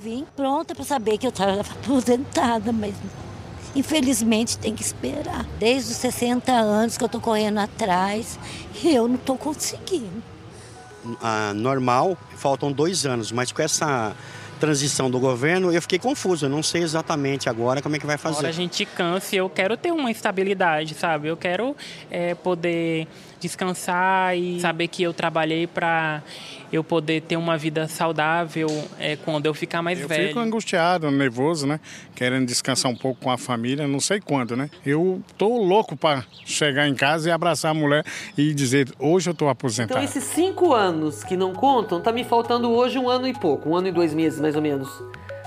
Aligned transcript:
vim 0.00 0.26
pronta 0.34 0.74
para 0.74 0.84
saber 0.84 1.18
que 1.18 1.26
eu 1.26 1.30
estava 1.30 1.60
aposentada, 1.60 2.72
mas 2.72 2.94
infelizmente 3.76 4.58
tem 4.58 4.74
que 4.74 4.82
esperar. 4.82 5.44
Desde 5.58 5.92
os 5.92 5.98
60 5.98 6.50
anos 6.50 6.96
que 6.96 7.04
eu 7.04 7.06
estou 7.06 7.20
correndo 7.20 7.58
atrás 7.58 8.38
e 8.82 8.94
eu 8.94 9.06
não 9.06 9.16
estou 9.16 9.36
conseguindo. 9.36 10.22
Ah, 11.22 11.52
normal, 11.54 12.16
faltam 12.36 12.72
dois 12.72 13.06
anos, 13.06 13.30
mas 13.32 13.52
com 13.52 13.62
essa 13.62 14.14
transição 14.58 15.10
do 15.10 15.18
governo, 15.18 15.72
eu 15.72 15.80
fiquei 15.80 15.98
confuso. 15.98 16.44
Eu 16.44 16.50
não 16.50 16.62
sei 16.62 16.82
exatamente 16.82 17.48
agora 17.48 17.80
como 17.80 17.96
é 17.96 17.98
que 17.98 18.06
vai 18.06 18.18
fazer. 18.18 18.38
Agora 18.38 18.48
a 18.48 18.52
gente 18.52 18.84
cansa 18.84 19.34
e 19.34 19.38
eu 19.38 19.48
quero 19.48 19.76
ter 19.76 19.90
uma 19.90 20.10
estabilidade, 20.10 20.94
sabe? 20.94 21.28
Eu 21.28 21.36
quero 21.36 21.74
é, 22.10 22.34
poder 22.34 23.08
descansar 23.40 24.36
e 24.36 24.60
saber 24.60 24.88
que 24.88 25.02
eu 25.02 25.12
trabalhei 25.12 25.66
para 25.66 26.22
eu 26.72 26.84
poder 26.84 27.22
ter 27.22 27.36
uma 27.36 27.56
vida 27.56 27.88
saudável 27.88 28.68
é, 28.98 29.16
quando 29.16 29.46
eu 29.46 29.54
ficar 29.54 29.82
mais 29.82 30.00
eu 30.00 30.06
velho. 30.06 30.22
Eu 30.22 30.28
fico 30.28 30.40
angustiado, 30.40 31.10
nervoso, 31.10 31.66
né? 31.66 31.80
Querendo 32.14 32.46
descansar 32.46 32.90
um 32.90 32.94
pouco 32.94 33.20
com 33.20 33.30
a 33.30 33.38
família, 33.38 33.88
não 33.88 33.98
sei 34.00 34.20
quando, 34.20 34.56
né? 34.56 34.70
Eu 34.86 35.20
tô 35.36 35.58
louco 35.58 35.96
para 35.96 36.24
chegar 36.44 36.86
em 36.86 36.94
casa 36.94 37.28
e 37.28 37.32
abraçar 37.32 37.72
a 37.72 37.74
mulher 37.74 38.04
e 38.36 38.54
dizer, 38.54 38.92
hoje 38.98 39.30
eu 39.30 39.34
tô 39.34 39.48
aposentado. 39.48 39.98
Então 39.98 40.04
esses 40.04 40.24
cinco 40.24 40.72
anos 40.72 41.24
que 41.24 41.36
não 41.36 41.52
contam, 41.52 42.00
tá 42.00 42.12
me 42.12 42.22
faltando 42.24 42.70
hoje 42.70 42.98
um 42.98 43.08
ano 43.08 43.26
e 43.26 43.34
pouco, 43.34 43.70
um 43.70 43.76
ano 43.76 43.88
e 43.88 43.92
dois 43.92 44.14
meses 44.14 44.40
mais 44.40 44.54
ou 44.54 44.62
menos. 44.62 44.88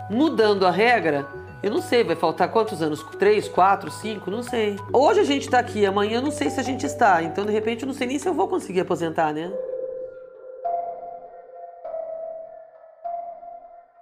Mudando 0.09 0.67
a 0.67 0.72
regra, 0.72 1.25
eu 1.63 1.72
não 1.72 1.81
sei, 1.81 2.03
vai 2.03 2.17
faltar 2.17 2.52
quantos 2.52 2.81
anos? 2.81 3.02
Três, 3.17 3.48
quatro, 3.48 3.90
cinco? 3.90 4.30
Não 4.30 4.44
sei. 4.44 4.76
Hoje 4.91 5.22
a 5.22 5.23
gente 5.23 5.49
tá 5.49 5.59
aqui, 5.59 5.86
amanhã 5.86 6.17
eu 6.17 6.22
não 6.22 6.30
sei 6.30 6.49
se 6.49 6.59
a 6.59 6.63
gente 6.63 6.86
está. 6.86 7.23
Então, 7.23 7.45
de 7.45 7.53
repente, 7.53 7.84
eu 7.84 7.88
não 7.88 7.94
sei 7.94 8.05
nem 8.05 8.20
se 8.20 8.27
eu 8.27 8.34
vou 8.34 8.49
conseguir 8.49 8.81
aposentar, 8.81 9.31
né? 9.31 9.49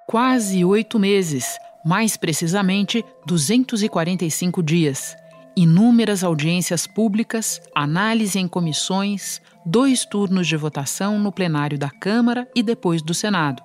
Quase 0.07 0.65
oito 0.65 0.97
meses, 0.97 1.59
mais 1.85 2.17
precisamente 2.17 3.05
245 3.27 4.63
dias. 4.63 5.15
Inúmeras 5.55 6.23
audiências 6.23 6.87
públicas, 6.87 7.61
análise 7.75 8.39
em 8.39 8.47
comissões, 8.47 9.39
dois 9.63 10.03
turnos 10.03 10.47
de 10.47 10.57
votação 10.57 11.19
no 11.19 11.31
plenário 11.31 11.77
da 11.77 11.91
Câmara 11.91 12.49
e 12.55 12.63
depois 12.63 13.03
do 13.03 13.13
Senado. 13.13 13.61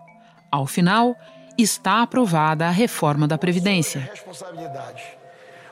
Ao 0.53 0.67
final, 0.67 1.17
está 1.59 2.03
aprovada 2.03 2.67
a 2.67 2.71
reforma 2.71 3.27
da 3.27 3.39
Previdência. 3.39 4.09
Responsabilidade. 4.13 5.03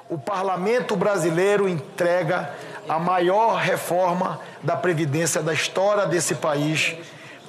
O 0.08 0.18
parlamento 0.18 0.96
brasileiro 0.96 1.68
entrega 1.68 2.50
a 2.88 2.98
maior 2.98 3.56
reforma 3.56 4.40
da 4.62 4.76
Previdência 4.76 5.42
da 5.42 5.52
história 5.52 6.06
desse 6.06 6.34
país 6.34 6.94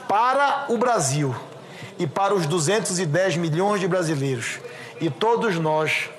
para 0.07 0.65
o 0.69 0.77
Brasil 0.77 1.35
e 1.99 2.07
para 2.07 2.33
os 2.33 2.45
210 2.45 3.37
milhões 3.37 3.81
de 3.81 3.87
brasileiros. 3.87 4.59
E 4.99 5.09
todos 5.09 5.57
nós, 5.57 6.09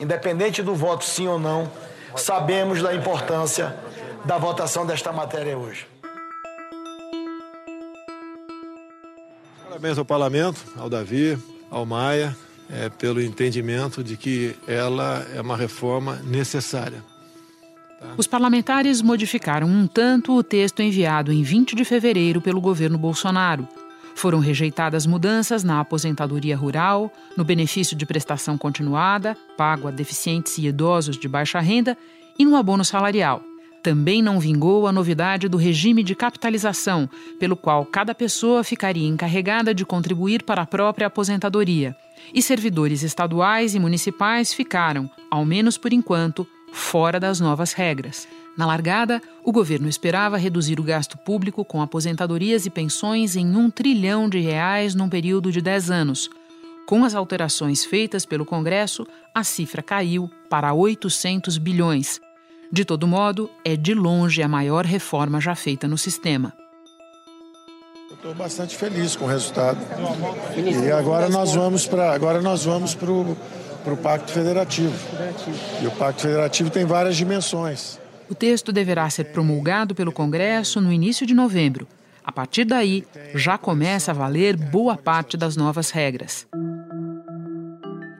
independente 0.00 0.62
do 0.62 0.74
voto 0.74 1.04
sim 1.04 1.26
ou 1.26 1.38
não, 1.38 1.70
sabemos 2.16 2.82
da 2.82 2.94
importância 2.94 3.76
da 4.24 4.38
votação 4.38 4.86
desta 4.86 5.12
matéria 5.12 5.56
hoje. 5.56 5.86
Parabéns 9.68 9.98
ao 9.98 10.04
parlamento, 10.04 10.60
ao 10.78 10.88
Davi, 10.88 11.38
ao 11.72 11.86
Maia 11.86 12.36
é, 12.70 12.88
pelo 12.90 13.20
entendimento 13.20 14.04
de 14.04 14.16
que 14.16 14.54
ela 14.68 15.26
é 15.34 15.40
uma 15.40 15.56
reforma 15.56 16.16
necessária. 16.22 17.02
Tá? 17.98 18.14
Os 18.16 18.26
parlamentares 18.26 19.00
modificaram 19.02 19.66
um 19.66 19.86
tanto 19.86 20.36
o 20.36 20.42
texto 20.42 20.80
enviado 20.80 21.32
em 21.32 21.42
20 21.42 21.74
de 21.74 21.84
fevereiro 21.84 22.40
pelo 22.40 22.60
governo 22.60 22.98
Bolsonaro. 22.98 23.66
Foram 24.14 24.38
rejeitadas 24.38 25.06
mudanças 25.06 25.64
na 25.64 25.80
aposentadoria 25.80 26.56
rural, 26.56 27.10
no 27.36 27.44
benefício 27.44 27.96
de 27.96 28.04
prestação 28.04 28.58
continuada, 28.58 29.36
pago 29.56 29.88
a 29.88 29.90
deficientes 29.90 30.58
e 30.58 30.66
idosos 30.66 31.16
de 31.16 31.26
baixa 31.26 31.58
renda, 31.60 31.96
e 32.38 32.44
no 32.44 32.56
abono 32.56 32.84
salarial. 32.84 33.42
Também 33.82 34.22
não 34.22 34.38
vingou 34.38 34.86
a 34.86 34.92
novidade 34.92 35.48
do 35.48 35.56
regime 35.56 36.04
de 36.04 36.14
capitalização, 36.14 37.10
pelo 37.40 37.56
qual 37.56 37.84
cada 37.84 38.14
pessoa 38.14 38.62
ficaria 38.62 39.08
encarregada 39.08 39.74
de 39.74 39.84
contribuir 39.84 40.44
para 40.44 40.62
a 40.62 40.66
própria 40.66 41.08
aposentadoria. 41.08 41.96
E 42.32 42.40
servidores 42.40 43.02
estaduais 43.02 43.74
e 43.74 43.80
municipais 43.80 44.54
ficaram, 44.54 45.10
ao 45.28 45.44
menos 45.44 45.76
por 45.76 45.92
enquanto, 45.92 46.46
fora 46.72 47.18
das 47.18 47.40
novas 47.40 47.72
regras. 47.72 48.28
Na 48.56 48.66
largada, 48.66 49.20
o 49.42 49.50
governo 49.50 49.88
esperava 49.88 50.36
reduzir 50.36 50.78
o 50.78 50.84
gasto 50.84 51.18
público 51.18 51.64
com 51.64 51.82
aposentadorias 51.82 52.66
e 52.66 52.70
pensões 52.70 53.34
em 53.34 53.56
um 53.56 53.68
trilhão 53.68 54.28
de 54.28 54.38
reais 54.38 54.94
num 54.94 55.08
período 55.08 55.50
de 55.50 55.60
10 55.60 55.90
anos. 55.90 56.30
Com 56.86 57.04
as 57.04 57.14
alterações 57.16 57.84
feitas 57.84 58.24
pelo 58.24 58.44
Congresso, 58.46 59.04
a 59.34 59.42
cifra 59.42 59.82
caiu 59.82 60.30
para 60.48 60.72
800 60.72 61.58
bilhões. 61.58 62.20
De 62.72 62.86
todo 62.86 63.06
modo, 63.06 63.50
é 63.66 63.76
de 63.76 63.92
longe 63.92 64.42
a 64.42 64.48
maior 64.48 64.86
reforma 64.86 65.38
já 65.38 65.54
feita 65.54 65.86
no 65.86 65.98
sistema. 65.98 66.54
Estou 68.10 68.34
bastante 68.34 68.74
feliz 68.74 69.14
com 69.14 69.26
o 69.26 69.28
resultado. 69.28 69.78
E 70.56 70.90
agora 70.90 71.28
nós 71.28 71.54
vamos 71.54 71.86
para 71.86 72.14
agora 72.14 72.40
nós 72.40 72.64
vamos 72.64 72.94
para 72.94 73.12
o 73.12 73.96
Pacto 74.02 74.32
Federativo. 74.32 74.94
E 75.82 75.86
o 75.86 75.90
Pacto 75.90 76.22
Federativo 76.22 76.70
tem 76.70 76.86
várias 76.86 77.14
dimensões. 77.14 78.00
O 78.30 78.34
texto 78.34 78.72
deverá 78.72 79.10
ser 79.10 79.24
promulgado 79.24 79.94
pelo 79.94 80.10
Congresso 80.10 80.80
no 80.80 80.90
início 80.90 81.26
de 81.26 81.34
novembro. 81.34 81.86
A 82.24 82.32
partir 82.32 82.64
daí, 82.64 83.04
já 83.34 83.58
começa 83.58 84.12
a 84.12 84.14
valer 84.14 84.56
boa 84.56 84.96
parte 84.96 85.36
das 85.36 85.58
novas 85.58 85.90
regras. 85.90 86.46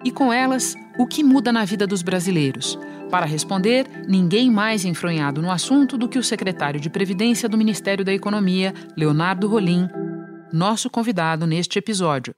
E 0.05 0.11
com 0.11 0.31
elas, 0.31 0.75
o 0.99 1.07
que 1.07 1.25
muda 1.25 1.51
na 1.51 1.65
vida 1.65 1.87
dos 1.87 2.03
brasileiros? 2.03 2.79
Para 3.13 3.27
responder, 3.27 3.87
ninguém 4.09 4.51
mais 4.51 4.87
enfronhado 4.87 5.43
no 5.43 5.51
assunto 5.51 5.99
do 5.99 6.09
que 6.09 6.19
o 6.19 6.25
secretário 6.25 6.81
de 6.81 6.89
Previdência 6.89 7.47
do 7.47 7.59
Ministério 7.59 8.03
da 8.03 8.11
Economia, 8.11 8.73
Leonardo 8.97 9.47
Rolim, 9.47 9.87
nosso 10.51 10.89
convidado 10.89 11.47
neste 11.47 11.79
episódio. 11.79 12.35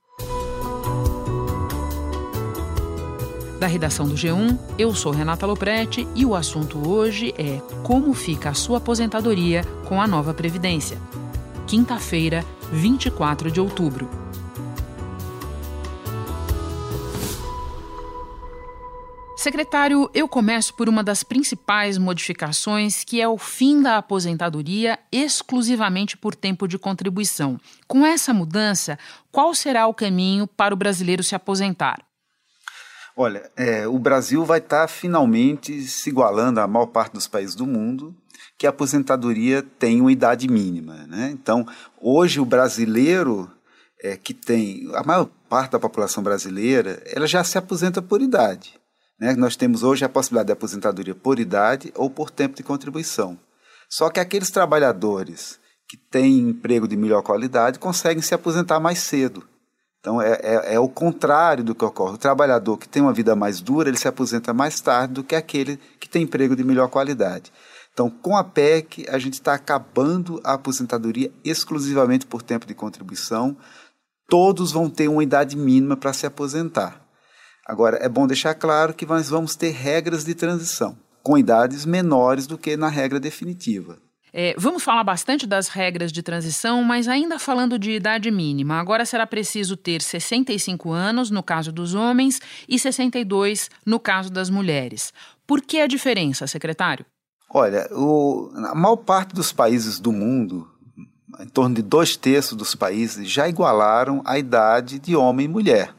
Da 3.60 3.68
redação 3.68 4.08
do 4.08 4.16
G1, 4.16 4.58
eu 4.76 4.92
sou 4.92 5.12
Renata 5.12 5.46
Loprete 5.46 6.08
e 6.12 6.26
o 6.26 6.34
assunto 6.34 6.90
hoje 6.90 7.32
é 7.38 7.60
como 7.84 8.12
fica 8.12 8.50
a 8.50 8.54
sua 8.54 8.78
aposentadoria 8.78 9.62
com 9.88 10.02
a 10.02 10.08
nova 10.08 10.34
Previdência. 10.34 10.98
Quinta-feira, 11.68 12.44
24 12.72 13.48
de 13.48 13.60
outubro. 13.60 14.23
Secretário, 19.44 20.10
eu 20.14 20.26
começo 20.26 20.72
por 20.72 20.88
uma 20.88 21.04
das 21.04 21.22
principais 21.22 21.98
modificações, 21.98 23.04
que 23.04 23.20
é 23.20 23.28
o 23.28 23.36
fim 23.36 23.82
da 23.82 23.98
aposentadoria 23.98 24.98
exclusivamente 25.12 26.16
por 26.16 26.34
tempo 26.34 26.66
de 26.66 26.78
contribuição. 26.78 27.60
Com 27.86 28.06
essa 28.06 28.32
mudança, 28.32 28.98
qual 29.30 29.54
será 29.54 29.86
o 29.86 29.92
caminho 29.92 30.46
para 30.46 30.72
o 30.72 30.76
brasileiro 30.78 31.22
se 31.22 31.34
aposentar? 31.34 32.02
Olha, 33.14 33.50
é, 33.54 33.86
o 33.86 33.98
Brasil 33.98 34.46
vai 34.46 34.60
estar 34.60 34.80
tá 34.80 34.88
finalmente 34.88 35.78
se 35.82 36.08
igualando 36.08 36.58
à 36.58 36.66
maior 36.66 36.86
parte 36.86 37.12
dos 37.12 37.28
países 37.28 37.54
do 37.54 37.66
mundo 37.66 38.16
que 38.56 38.66
a 38.66 38.70
aposentadoria 38.70 39.62
tem 39.78 40.00
uma 40.00 40.10
idade 40.10 40.48
mínima. 40.48 41.06
Né? 41.06 41.28
Então, 41.34 41.66
hoje 42.00 42.40
o 42.40 42.46
brasileiro 42.46 43.52
é, 44.02 44.16
que 44.16 44.32
tem 44.32 44.90
a 44.94 45.02
maior 45.02 45.28
parte 45.50 45.72
da 45.72 45.78
população 45.78 46.22
brasileira, 46.22 47.02
ela 47.04 47.26
já 47.26 47.44
se 47.44 47.58
aposenta 47.58 48.00
por 48.00 48.22
idade. 48.22 48.82
Né? 49.18 49.34
Nós 49.34 49.56
temos 49.56 49.82
hoje 49.82 50.04
a 50.04 50.08
possibilidade 50.08 50.46
de 50.48 50.52
aposentadoria 50.52 51.14
por 51.14 51.38
idade 51.38 51.92
ou 51.96 52.10
por 52.10 52.30
tempo 52.30 52.56
de 52.56 52.62
contribuição. 52.62 53.38
Só 53.88 54.10
que 54.10 54.20
aqueles 54.20 54.50
trabalhadores 54.50 55.58
que 55.88 55.96
têm 55.96 56.38
emprego 56.38 56.88
de 56.88 56.96
melhor 56.96 57.22
qualidade 57.22 57.78
conseguem 57.78 58.22
se 58.22 58.34
aposentar 58.34 58.80
mais 58.80 58.98
cedo. 58.98 59.46
Então 60.00 60.20
é, 60.20 60.32
é, 60.42 60.74
é, 60.74 60.80
o 60.80 60.88
contrário 60.88 61.64
do 61.64 61.74
que 61.74 61.84
ocorre. 61.84 62.14
O 62.14 62.18
trabalhador 62.18 62.76
que 62.76 62.88
tem 62.88 63.00
uma 63.00 63.12
vida 63.12 63.34
mais 63.34 63.60
dura, 63.60 63.88
ele 63.88 63.96
se 63.96 64.08
aposenta 64.08 64.52
mais 64.52 64.80
tarde 64.80 65.14
do 65.14 65.24
que 65.24 65.34
aquele 65.34 65.78
que 65.98 66.08
tem 66.08 66.24
emprego 66.24 66.54
de 66.54 66.64
melhor 66.64 66.88
qualidade. 66.88 67.52
Então, 67.92 68.10
com 68.10 68.36
a 68.36 68.42
PEC, 68.42 69.06
a 69.08 69.18
gente 69.18 69.34
está 69.34 69.54
acabando 69.54 70.40
a 70.42 70.54
aposentadoria 70.54 71.30
exclusivamente 71.44 72.26
por 72.26 72.42
tempo 72.42 72.66
de 72.66 72.74
contribuição. 72.74 73.56
Todos 74.28 74.72
vão 74.72 74.90
ter 74.90 75.06
uma 75.06 75.22
idade 75.22 75.56
mínima 75.56 75.96
para 75.96 76.12
se 76.12 76.26
aposentar. 76.26 77.03
Agora, 77.66 77.98
é 78.02 78.08
bom 78.08 78.26
deixar 78.26 78.54
claro 78.54 78.92
que 78.92 79.06
nós 79.06 79.28
vamos 79.28 79.56
ter 79.56 79.70
regras 79.70 80.24
de 80.24 80.34
transição, 80.34 80.96
com 81.22 81.38
idades 81.38 81.86
menores 81.86 82.46
do 82.46 82.58
que 82.58 82.76
na 82.76 82.88
regra 82.88 83.18
definitiva. 83.18 83.98
É, 84.36 84.52
vamos 84.58 84.82
falar 84.82 85.04
bastante 85.04 85.46
das 85.46 85.68
regras 85.68 86.10
de 86.10 86.20
transição, 86.20 86.82
mas 86.82 87.06
ainda 87.06 87.38
falando 87.38 87.78
de 87.78 87.92
idade 87.92 88.32
mínima. 88.32 88.80
Agora 88.80 89.06
será 89.06 89.24
preciso 89.24 89.76
ter 89.76 90.02
65 90.02 90.90
anos 90.90 91.30
no 91.30 91.40
caso 91.40 91.70
dos 91.70 91.94
homens 91.94 92.40
e 92.68 92.76
62 92.76 93.70
no 93.86 94.00
caso 94.00 94.30
das 94.30 94.50
mulheres. 94.50 95.12
Por 95.46 95.62
que 95.62 95.80
a 95.80 95.86
diferença, 95.86 96.48
secretário? 96.48 97.06
Olha, 97.48 97.88
o, 97.92 98.50
a 98.56 98.74
maior 98.74 98.96
parte 98.96 99.32
dos 99.32 99.52
países 99.52 100.00
do 100.00 100.10
mundo, 100.10 100.68
em 101.38 101.46
torno 101.46 101.76
de 101.76 101.82
dois 101.82 102.16
terços 102.16 102.58
dos 102.58 102.74
países, 102.74 103.30
já 103.30 103.48
igualaram 103.48 104.20
a 104.24 104.36
idade 104.36 104.98
de 104.98 105.14
homem 105.14 105.46
e 105.46 105.48
mulher. 105.48 105.94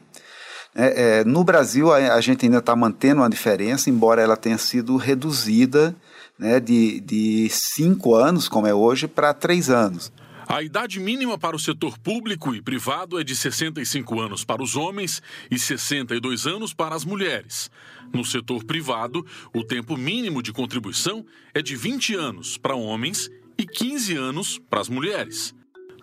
É, 0.78 1.20
é, 1.20 1.24
no 1.24 1.42
Brasil, 1.42 1.90
a, 1.90 1.96
a 2.14 2.20
gente 2.20 2.44
ainda 2.44 2.58
está 2.58 2.76
mantendo 2.76 3.22
uma 3.22 3.30
diferença, 3.30 3.88
embora 3.88 4.20
ela 4.20 4.36
tenha 4.36 4.58
sido 4.58 4.94
reduzida 4.96 5.96
né, 6.38 6.60
de, 6.60 7.00
de 7.00 7.48
cinco 7.50 8.14
anos, 8.14 8.46
como 8.46 8.66
é 8.66 8.74
hoje, 8.74 9.08
para 9.08 9.32
três 9.32 9.70
anos. 9.70 10.12
A 10.46 10.62
idade 10.62 11.00
mínima 11.00 11.38
para 11.38 11.56
o 11.56 11.58
setor 11.58 11.98
público 11.98 12.54
e 12.54 12.60
privado 12.60 13.18
é 13.18 13.24
de 13.24 13.34
65 13.34 14.20
anos 14.20 14.44
para 14.44 14.62
os 14.62 14.76
homens 14.76 15.22
e 15.50 15.58
62 15.58 16.46
anos 16.46 16.74
para 16.74 16.94
as 16.94 17.06
mulheres. 17.06 17.70
No 18.12 18.24
setor 18.24 18.62
privado, 18.62 19.26
o 19.54 19.64
tempo 19.64 19.96
mínimo 19.96 20.42
de 20.42 20.52
contribuição 20.52 21.24
é 21.54 21.62
de 21.62 21.74
20 21.74 22.14
anos 22.14 22.58
para 22.58 22.76
homens 22.76 23.30
e 23.58 23.66
15 23.66 24.14
anos 24.14 24.60
para 24.70 24.80
as 24.82 24.88
mulheres. 24.88 25.54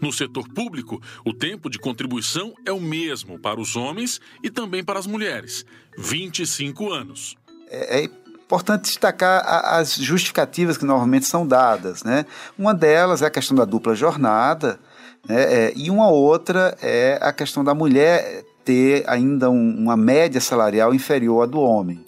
No 0.04 0.12
setor 0.12 0.50
público, 0.50 1.02
o 1.26 1.34
tempo 1.34 1.70
de 1.70 1.80
contribuição 1.80 2.54
é 2.66 2.74
o 2.74 2.82
mesmo 2.82 3.40
para 3.40 3.58
os 3.58 3.78
homens 3.78 4.20
e 4.44 4.50
também 4.50 4.84
para 4.84 5.00
as 5.00 5.08
mulheres, 5.08 5.66
25 5.98 6.92
anos. 6.92 7.38
É, 7.70 8.02
é 8.02 8.04
importante 8.04 8.84
destacar 8.84 9.42
as 9.48 9.96
justificativas 9.96 10.78
que 10.78 10.84
normalmente 10.84 11.26
são 11.26 11.48
dadas. 11.48 12.04
Né? 12.04 12.26
Uma 12.60 12.74
delas 12.74 13.22
é 13.22 13.28
a 13.28 13.30
questão 13.30 13.56
da 13.56 13.64
dupla 13.64 13.96
jornada, 13.96 14.78
né? 15.26 15.68
é, 15.68 15.74
e 15.74 15.90
uma 15.90 16.10
outra 16.10 16.78
é 16.82 17.18
a 17.22 17.32
questão 17.32 17.64
da 17.64 17.74
mulher 17.74 18.44
ter 18.66 19.06
ainda 19.08 19.50
um, 19.50 19.74
uma 19.74 19.96
média 19.96 20.42
salarial 20.42 20.94
inferior 20.94 21.44
à 21.44 21.46
do 21.46 21.62
homem. 21.62 22.04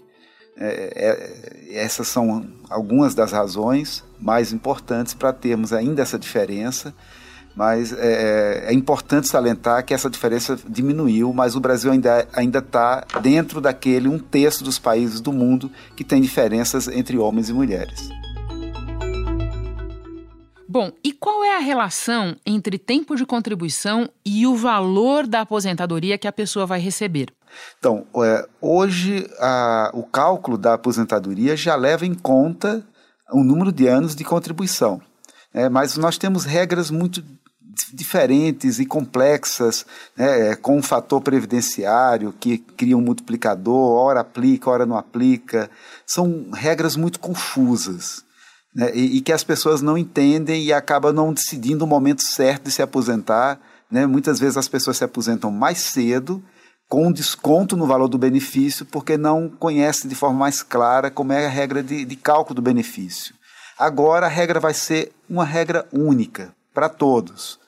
É, 0.57 1.69
é, 1.71 1.77
essas 1.77 2.09
são 2.09 2.45
algumas 2.69 3.15
das 3.15 3.31
razões 3.31 4.03
mais 4.19 4.51
importantes 4.51 5.13
para 5.13 5.31
termos 5.31 5.71
ainda 5.71 6.01
essa 6.01 6.19
diferença 6.19 6.94
mas 7.56 7.94
é, 7.94 8.66
é, 8.68 8.74
importante 8.74 9.28
salientar 9.28 9.86
que 9.86 9.94
essa 9.94 10.10
diferença 10.10 10.60
diminuiu, 10.68 11.31
mas 11.34 11.56
o 11.56 11.60
Brasil 11.60 11.92
ainda 11.92 12.28
ainda 12.34 12.60
está 12.60 13.06
dentro 13.22 13.62
daquele 13.62 14.10
um 14.10 14.19
terço 14.19 14.63
dos 14.63 14.78
países 14.78 15.22
do 15.22 15.31
mundo 15.31 15.72
que 15.96 16.04
tem 16.04 16.22
diferenças 16.22 16.88
entre 16.88 17.18
homens 17.18 17.50
e 17.50 17.54
mulheres. 17.54 18.10
Bom, 20.68 20.92
e 21.02 21.13
qual 21.13 21.42
é 21.46 21.56
a 21.56 21.60
relação 21.60 22.36
entre 22.46 22.78
tempo 22.78 23.16
de 23.16 23.25
contribuição 23.25 24.10
e 24.25 24.46
o 24.46 24.57
valor 24.57 25.25
da 25.25 25.40
aposentadoria 25.40 26.18
que 26.18 26.28
a 26.28 26.34
pessoa 26.34 26.66
vai 26.66 26.81
receber? 26.81 27.30
Então, 27.80 28.06
é, 28.18 28.46
hoje 28.60 29.25
a, 29.40 29.90
o 29.94 30.04
cálculo 30.04 30.57
da 30.57 30.74
aposentadoria 30.74 31.56
já 31.56 31.78
leva 31.78 32.06
em 32.06 32.13
conta 32.13 32.86
o 33.31 33.42
número 33.42 33.72
de 33.72 33.88
anos 33.88 34.13
de 34.13 34.25
contribuição. 34.25 35.02
É, 35.54 35.69
mas 35.69 35.96
nós 35.96 36.18
temos 36.18 36.44
regras 36.44 36.92
muito 36.92 37.24
diferentes 37.94 38.80
e 38.80 38.86
complexas, 38.86 39.86
né, 40.16 40.56
com 40.56 40.77
um 40.77 40.83
fator 40.83 41.22
previdenciário 41.22 42.33
que 42.39 42.57
cria 42.57 42.98
um 42.98 43.01
multiplicador, 43.01 43.94
hora 43.94 44.22
aplica, 44.22 44.69
hora 44.69 44.86
não 44.86 44.98
aplica. 44.98 45.69
São 46.06 46.51
regras 46.54 46.95
muito 46.95 47.19
confusas. 47.19 48.24
Né, 48.74 48.92
e, 48.94 49.18
e, 49.18 49.22
que 49.22 49.31
as 49.31 49.44
pessoas 49.44 49.81
não 49.81 49.98
entendem 49.98 50.63
e 50.63 50.74
acabam 50.74 51.13
não 51.13 51.33
decidindo 51.33 51.86
o 51.86 51.88
momento 51.88 52.22
certo 52.22 52.66
de 52.66 52.72
se 52.72 52.81
aposentar. 52.81 53.60
Né? 53.89 54.06
Muitas 54.06 54.39
vezes 54.39 54.57
as 54.57 54.68
pessoas 54.68 54.98
se 54.98 55.04
aposentam 55.04 55.50
mais 55.50 55.78
cedo, 55.80 56.44
com 56.88 57.12
desconto 57.12 57.75
no 57.75 57.88
valor 57.88 58.07
do 58.07 58.18
benefício, 58.18 58.86
porque 58.86 59.18
não 59.18 59.50
conhecem 59.50 60.10
de 60.10 60.16
forma 60.16 60.38
mais 60.38 60.62
clara 60.62 61.10
como 61.10 61.33
é 61.33 61.45
a 61.45 61.50
regra 61.50 61.81
de, 61.81 62.06
de 62.06 62.16
cálculo 62.16 62.56
do 62.56 62.62
benefício. 62.62 63.33
Agora 63.78 64.28
a 64.28 64.30
regra 64.30 64.60
vai 64.60 64.74
ser 64.74 65.12
uma 65.30 65.44
regra 65.44 65.88
única 65.92 66.54
para 66.74 66.89
todos. 66.89 67.60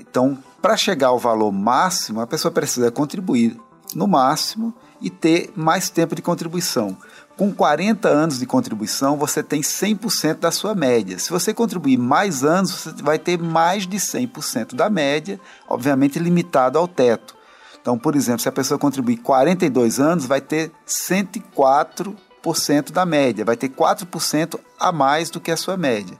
Então, 0.00 0.36
para 0.60 0.76
chegar 0.76 1.08
ao 1.08 1.18
valor 1.18 1.52
máximo, 1.52 2.20
a 2.20 2.26
pessoa 2.26 2.52
precisa 2.52 2.90
contribuir 2.90 3.58
no 3.94 4.06
máximo 4.06 4.74
e 5.00 5.08
ter 5.08 5.50
mais 5.54 5.88
tempo 5.88 6.14
de 6.14 6.22
contribuição. 6.22 6.96
Com 7.36 7.54
40 7.54 8.08
anos 8.08 8.40
de 8.40 8.46
contribuição, 8.46 9.16
você 9.16 9.42
tem 9.42 9.60
100% 9.60 10.40
da 10.40 10.50
sua 10.50 10.74
média. 10.74 11.18
Se 11.18 11.30
você 11.30 11.54
contribuir 11.54 11.96
mais 11.96 12.44
anos, 12.44 12.72
você 12.72 13.02
vai 13.02 13.18
ter 13.18 13.38
mais 13.38 13.86
de 13.86 13.96
100% 13.96 14.74
da 14.74 14.90
média, 14.90 15.40
obviamente 15.68 16.18
limitado 16.18 16.76
ao 16.76 16.88
teto. 16.88 17.36
Então, 17.80 17.96
por 17.96 18.16
exemplo, 18.16 18.40
se 18.40 18.48
a 18.48 18.52
pessoa 18.52 18.76
contribuir 18.76 19.18
42 19.18 20.00
anos, 20.00 20.26
vai 20.26 20.40
ter 20.40 20.72
104% 20.86 22.90
da 22.90 23.06
média, 23.06 23.44
vai 23.44 23.56
ter 23.56 23.68
4% 23.68 24.58
a 24.78 24.90
mais 24.90 25.30
do 25.30 25.40
que 25.40 25.52
a 25.52 25.56
sua 25.56 25.76
média. 25.76 26.18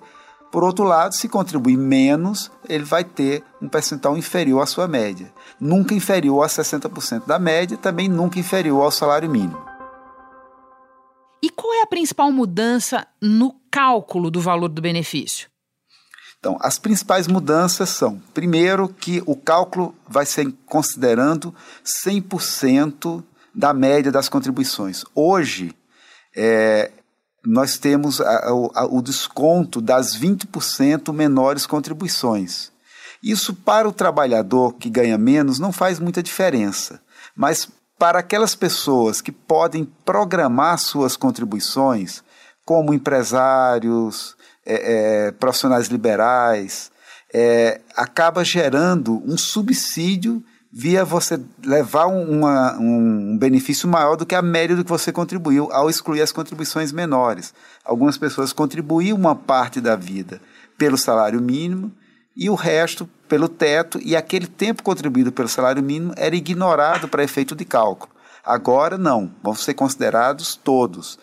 Por 0.50 0.64
outro 0.64 0.84
lado, 0.84 1.14
se 1.14 1.28
contribuir 1.28 1.76
menos, 1.76 2.50
ele 2.68 2.84
vai 2.84 3.04
ter 3.04 3.44
um 3.60 3.68
percentual 3.68 4.16
inferior 4.16 4.62
à 4.62 4.66
sua 4.66 4.88
média. 4.88 5.32
Nunca 5.60 5.94
inferior 5.94 6.42
a 6.42 6.46
60% 6.46 7.26
da 7.26 7.38
média, 7.38 7.76
também 7.76 8.08
nunca 8.08 8.38
inferior 8.38 8.82
ao 8.82 8.90
salário 8.90 9.28
mínimo. 9.28 9.62
E 11.42 11.50
qual 11.50 11.72
é 11.74 11.82
a 11.82 11.86
principal 11.86 12.32
mudança 12.32 13.06
no 13.20 13.54
cálculo 13.70 14.30
do 14.30 14.40
valor 14.40 14.68
do 14.68 14.82
benefício? 14.82 15.48
Então, 16.38 16.56
as 16.60 16.78
principais 16.78 17.26
mudanças 17.26 17.90
são, 17.90 18.20
primeiro, 18.32 18.88
que 18.88 19.22
o 19.26 19.36
cálculo 19.36 19.94
vai 20.08 20.24
ser 20.24 20.52
considerando 20.66 21.54
100% 21.84 23.22
da 23.54 23.74
média 23.74 24.12
das 24.12 24.28
contribuições. 24.28 25.04
Hoje, 25.14 25.74
é, 26.36 26.92
nós 27.44 27.78
temos 27.78 28.20
a, 28.20 28.48
a, 28.48 28.86
o 28.86 29.00
desconto 29.00 29.80
das 29.80 30.16
20% 30.16 31.12
menores 31.12 31.66
contribuições. 31.66 32.70
Isso 33.22 33.54
para 33.54 33.88
o 33.88 33.92
trabalhador 33.92 34.74
que 34.74 34.90
ganha 34.90 35.18
menos 35.18 35.58
não 35.58 35.72
faz 35.72 35.98
muita 35.98 36.22
diferença, 36.22 37.00
mas 37.34 37.68
para 37.98 38.20
aquelas 38.20 38.54
pessoas 38.54 39.20
que 39.20 39.32
podem 39.32 39.84
programar 40.04 40.78
suas 40.78 41.16
contribuições, 41.16 42.22
como 42.64 42.94
empresários, 42.94 44.36
é, 44.64 45.26
é, 45.26 45.32
profissionais 45.32 45.88
liberais, 45.88 46.92
é, 47.34 47.80
acaba 47.96 48.44
gerando 48.44 49.22
um 49.26 49.36
subsídio 49.36 50.44
via 50.72 51.04
você 51.04 51.40
levar 51.64 52.06
uma, 52.06 52.76
um 52.78 53.36
benefício 53.38 53.88
maior 53.88 54.16
do 54.16 54.26
que 54.26 54.34
a 54.34 54.42
média 54.42 54.76
do 54.76 54.84
que 54.84 54.90
você 54.90 55.10
contribuiu 55.10 55.72
ao 55.72 55.88
excluir 55.88 56.20
as 56.20 56.32
contribuições 56.32 56.92
menores. 56.92 57.54
Algumas 57.84 58.18
pessoas 58.18 58.52
contribuíam 58.52 59.16
uma 59.16 59.34
parte 59.34 59.80
da 59.80 59.96
vida 59.96 60.40
pelo 60.76 60.98
salário 60.98 61.40
mínimo 61.40 61.92
e 62.36 62.48
o 62.48 62.54
resto 62.54 63.08
pelo 63.26 63.48
teto, 63.48 63.98
e 64.02 64.14
aquele 64.14 64.46
tempo 64.46 64.82
contribuído 64.82 65.32
pelo 65.32 65.48
salário 65.48 65.82
mínimo 65.82 66.14
era 66.16 66.36
ignorado 66.36 67.08
para 67.08 67.24
efeito 67.24 67.56
de 67.56 67.64
cálculo. 67.64 68.12
Agora 68.44 68.96
não, 68.96 69.34
vão 69.42 69.54
ser 69.54 69.74
considerados 69.74 70.54
todos. 70.54 71.18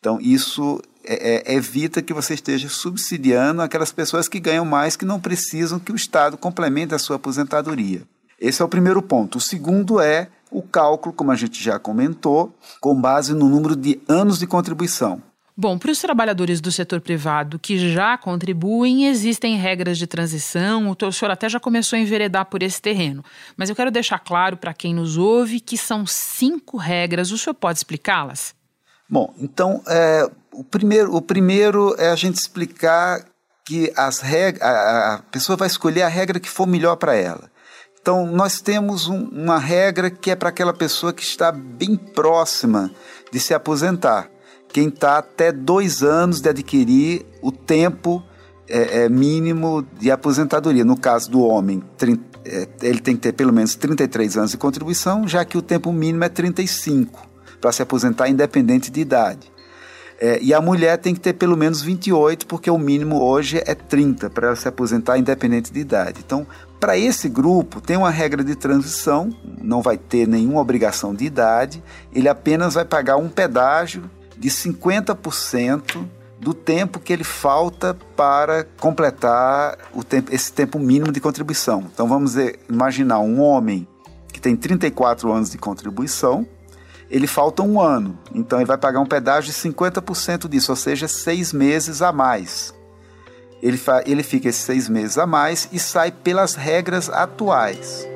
Então, 0.00 0.18
isso 0.20 0.82
é, 1.04 1.52
é, 1.52 1.54
evita 1.54 2.02
que 2.02 2.12
você 2.12 2.34
esteja 2.34 2.68
subsidiando 2.68 3.62
aquelas 3.62 3.92
pessoas 3.92 4.28
que 4.28 4.40
ganham 4.40 4.64
mais, 4.64 4.96
que 4.96 5.04
não 5.04 5.20
precisam 5.20 5.78
que 5.78 5.92
o 5.92 5.96
Estado 5.96 6.36
complemente 6.36 6.94
a 6.94 6.98
sua 6.98 7.16
aposentadoria. 7.16 8.02
Esse 8.40 8.62
é 8.62 8.64
o 8.64 8.68
primeiro 8.68 9.02
ponto. 9.02 9.38
O 9.38 9.40
segundo 9.40 10.00
é 10.00 10.28
o 10.50 10.62
cálculo, 10.62 11.14
como 11.14 11.32
a 11.32 11.36
gente 11.36 11.62
já 11.62 11.78
comentou, 11.78 12.54
com 12.80 13.00
base 13.00 13.34
no 13.34 13.48
número 13.48 13.74
de 13.74 14.00
anos 14.08 14.38
de 14.38 14.46
contribuição. 14.46 15.22
Bom, 15.58 15.78
para 15.78 15.90
os 15.90 15.98
trabalhadores 15.98 16.60
do 16.60 16.70
setor 16.70 17.00
privado 17.00 17.58
que 17.58 17.78
já 17.90 18.18
contribuem, 18.18 19.06
existem 19.06 19.56
regras 19.56 19.96
de 19.96 20.06
transição. 20.06 20.90
O 20.90 21.12
senhor 21.12 21.30
até 21.30 21.48
já 21.48 21.58
começou 21.58 21.96
a 21.96 22.00
enveredar 22.00 22.44
por 22.44 22.62
esse 22.62 22.80
terreno. 22.80 23.24
Mas 23.56 23.70
eu 23.70 23.76
quero 23.76 23.90
deixar 23.90 24.18
claro 24.18 24.58
para 24.58 24.74
quem 24.74 24.94
nos 24.94 25.16
ouve 25.16 25.58
que 25.58 25.78
são 25.78 26.04
cinco 26.06 26.76
regras. 26.76 27.30
O 27.30 27.38
senhor 27.38 27.54
pode 27.54 27.78
explicá-las? 27.78 28.54
Bom, 29.08 29.32
então, 29.38 29.82
é, 29.86 30.30
o, 30.52 30.62
primeiro, 30.62 31.14
o 31.14 31.22
primeiro 31.22 31.94
é 31.98 32.10
a 32.10 32.16
gente 32.16 32.34
explicar 32.34 33.24
que 33.64 33.90
as 33.96 34.20
regras, 34.20 34.62
a, 34.62 35.14
a 35.14 35.18
pessoa 35.30 35.56
vai 35.56 35.68
escolher 35.68 36.02
a 36.02 36.08
regra 36.08 36.38
que 36.38 36.50
for 36.50 36.66
melhor 36.66 36.96
para 36.96 37.14
ela. 37.14 37.50
Então, 38.06 38.24
nós 38.24 38.60
temos 38.60 39.08
um, 39.08 39.24
uma 39.32 39.58
regra 39.58 40.08
que 40.08 40.30
é 40.30 40.36
para 40.36 40.50
aquela 40.50 40.72
pessoa 40.72 41.12
que 41.12 41.24
está 41.24 41.50
bem 41.50 41.96
próxima 41.96 42.88
de 43.32 43.40
se 43.40 43.52
aposentar. 43.52 44.30
Quem 44.68 44.86
está 44.86 45.18
até 45.18 45.50
dois 45.50 46.04
anos 46.04 46.40
de 46.40 46.48
adquirir 46.48 47.26
o 47.42 47.50
tempo 47.50 48.22
é, 48.68 49.06
é, 49.06 49.08
mínimo 49.08 49.84
de 49.98 50.08
aposentadoria. 50.12 50.84
No 50.84 50.96
caso 50.96 51.28
do 51.28 51.40
homem, 51.40 51.82
30, 51.98 52.22
é, 52.44 52.68
ele 52.80 53.00
tem 53.00 53.16
que 53.16 53.22
ter 53.22 53.32
pelo 53.32 53.52
menos 53.52 53.74
33 53.74 54.36
anos 54.36 54.52
de 54.52 54.56
contribuição, 54.56 55.26
já 55.26 55.44
que 55.44 55.58
o 55.58 55.62
tempo 55.62 55.92
mínimo 55.92 56.22
é 56.22 56.28
35 56.28 57.28
para 57.60 57.72
se 57.72 57.82
aposentar 57.82 58.28
independente 58.28 58.88
de 58.88 59.00
idade. 59.00 59.50
É, 60.18 60.38
e 60.40 60.54
a 60.54 60.60
mulher 60.60 60.96
tem 60.96 61.12
que 61.12 61.20
ter 61.20 61.34
pelo 61.34 61.56
menos 61.56 61.82
28, 61.82 62.46
porque 62.46 62.70
o 62.70 62.78
mínimo 62.78 63.20
hoje 63.20 63.60
é 63.66 63.74
30 63.74 64.30
para 64.30 64.56
se 64.56 64.66
aposentar 64.66 65.18
independente 65.18 65.70
de 65.72 65.80
idade. 65.80 66.20
Então, 66.24 66.46
para 66.78 66.96
esse 66.96 67.28
grupo, 67.28 67.80
tem 67.80 67.96
uma 67.96 68.10
regra 68.10 68.44
de 68.44 68.54
transição, 68.54 69.30
não 69.62 69.80
vai 69.80 69.96
ter 69.96 70.28
nenhuma 70.28 70.60
obrigação 70.60 71.14
de 71.14 71.24
idade, 71.24 71.82
ele 72.12 72.28
apenas 72.28 72.74
vai 72.74 72.84
pagar 72.84 73.16
um 73.16 73.28
pedágio 73.28 74.10
de 74.36 74.50
50% 74.50 76.06
do 76.38 76.52
tempo 76.52 77.00
que 77.00 77.12
ele 77.12 77.24
falta 77.24 77.96
para 78.14 78.64
completar 78.78 79.78
tempo, 80.08 80.34
esse 80.34 80.52
tempo 80.52 80.78
mínimo 80.78 81.10
de 81.10 81.20
contribuição. 81.20 81.84
Então 81.92 82.06
vamos 82.06 82.34
imaginar 82.68 83.20
um 83.20 83.40
homem 83.40 83.88
que 84.32 84.40
tem 84.40 84.54
34 84.54 85.32
anos 85.32 85.50
de 85.50 85.56
contribuição, 85.56 86.46
ele 87.08 87.26
falta 87.26 87.62
um 87.62 87.80
ano, 87.80 88.18
então 88.34 88.58
ele 88.58 88.66
vai 88.66 88.76
pagar 88.76 89.00
um 89.00 89.06
pedágio 89.06 89.52
de 89.52 89.58
50% 89.58 90.48
disso, 90.48 90.72
ou 90.72 90.76
seja, 90.76 91.08
seis 91.08 91.52
meses 91.52 92.02
a 92.02 92.12
mais. 92.12 92.74
Ele, 93.66 93.80
ele 94.06 94.22
fica 94.22 94.48
esses 94.48 94.62
seis 94.62 94.88
meses 94.88 95.18
a 95.18 95.26
mais 95.26 95.68
e 95.72 95.78
sai 95.80 96.12
pelas 96.12 96.54
regras 96.54 97.10
atuais. 97.10 98.06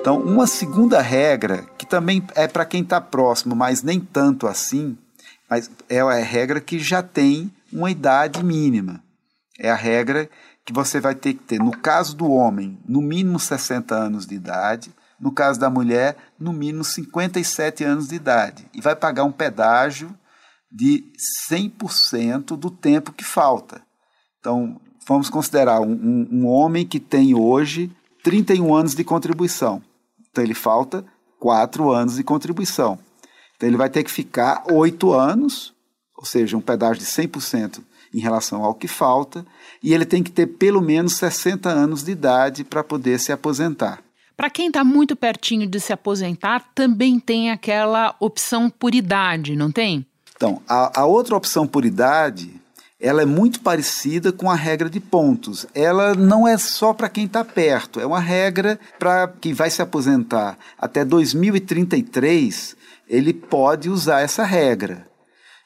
Então, 0.00 0.20
uma 0.20 0.48
segunda 0.48 1.00
regra, 1.00 1.64
que 1.78 1.86
também 1.86 2.26
é 2.34 2.48
para 2.48 2.64
quem 2.64 2.82
está 2.82 3.00
próximo, 3.00 3.54
mas 3.54 3.84
nem 3.84 4.00
tanto 4.00 4.48
assim, 4.48 4.98
mas 5.48 5.70
é 5.88 6.00
a 6.00 6.14
regra 6.14 6.60
que 6.60 6.80
já 6.80 7.00
tem 7.00 7.52
uma 7.72 7.88
idade 7.88 8.42
mínima. 8.42 9.00
É 9.56 9.70
a 9.70 9.76
regra 9.76 10.28
que 10.64 10.72
você 10.72 10.98
vai 11.00 11.14
ter 11.14 11.34
que 11.34 11.44
ter, 11.44 11.58
no 11.60 11.70
caso 11.70 12.16
do 12.16 12.28
homem, 12.28 12.78
no 12.84 13.00
mínimo 13.00 13.38
60 13.38 13.94
anos 13.94 14.26
de 14.26 14.34
idade, 14.34 14.92
no 15.20 15.30
caso 15.30 15.60
da 15.60 15.70
mulher, 15.70 16.16
no 16.36 16.52
mínimo 16.52 16.82
57 16.82 17.84
anos 17.84 18.08
de 18.08 18.16
idade. 18.16 18.66
E 18.74 18.80
vai 18.80 18.96
pagar 18.96 19.22
um 19.22 19.32
pedágio 19.32 20.12
de 20.70 21.04
100% 21.50 22.56
do 22.56 22.70
tempo 22.70 23.12
que 23.12 23.24
falta. 23.24 23.82
Então, 24.38 24.80
vamos 25.06 25.30
considerar 25.30 25.80
um, 25.80 25.92
um, 25.92 26.28
um, 26.32 26.46
homem 26.46 26.86
que 26.86 27.00
tem 27.00 27.34
hoje 27.34 27.90
31 28.22 28.74
anos 28.74 28.94
de 28.94 29.02
contribuição. 29.04 29.82
Então, 30.30 30.44
ele 30.44 30.54
falta 30.54 31.04
4 31.40 31.90
anos 31.90 32.16
de 32.16 32.24
contribuição. 32.24 32.98
Então, 33.56 33.68
ele 33.68 33.76
vai 33.76 33.88
ter 33.88 34.04
que 34.04 34.10
ficar 34.10 34.64
8 34.70 35.12
anos, 35.12 35.74
ou 36.16 36.24
seja, 36.24 36.56
um 36.56 36.60
pedágio 36.60 37.02
de 37.02 37.06
100% 37.10 37.82
em 38.14 38.20
relação 38.20 38.64
ao 38.64 38.74
que 38.74 38.88
falta, 38.88 39.44
e 39.82 39.92
ele 39.92 40.06
tem 40.06 40.22
que 40.22 40.30
ter 40.30 40.46
pelo 40.46 40.80
menos 40.80 41.14
60 41.14 41.68
anos 41.68 42.02
de 42.02 42.12
idade 42.12 42.64
para 42.64 42.84
poder 42.84 43.18
se 43.18 43.32
aposentar. 43.32 44.02
Para 44.36 44.50
quem 44.50 44.68
está 44.68 44.84
muito 44.84 45.16
pertinho 45.16 45.66
de 45.66 45.80
se 45.80 45.92
aposentar, 45.92 46.70
também 46.72 47.18
tem 47.18 47.50
aquela 47.50 48.14
opção 48.20 48.70
por 48.70 48.94
idade, 48.94 49.56
não 49.56 49.72
tem? 49.72 50.06
Então, 50.38 50.62
a, 50.68 51.00
a 51.00 51.04
outra 51.04 51.36
opção 51.36 51.66
por 51.66 51.84
idade, 51.84 52.62
ela 53.00 53.22
é 53.22 53.26
muito 53.26 53.58
parecida 53.58 54.30
com 54.30 54.48
a 54.48 54.54
regra 54.54 54.88
de 54.88 55.00
pontos. 55.00 55.66
Ela 55.74 56.14
não 56.14 56.46
é 56.46 56.56
só 56.56 56.94
para 56.94 57.08
quem 57.08 57.24
está 57.24 57.44
perto, 57.44 57.98
é 57.98 58.06
uma 58.06 58.20
regra 58.20 58.78
para 59.00 59.26
quem 59.26 59.52
vai 59.52 59.68
se 59.68 59.82
aposentar 59.82 60.56
até 60.78 61.04
2033, 61.04 62.76
ele 63.08 63.34
pode 63.34 63.90
usar 63.90 64.20
essa 64.20 64.44
regra. 64.44 65.08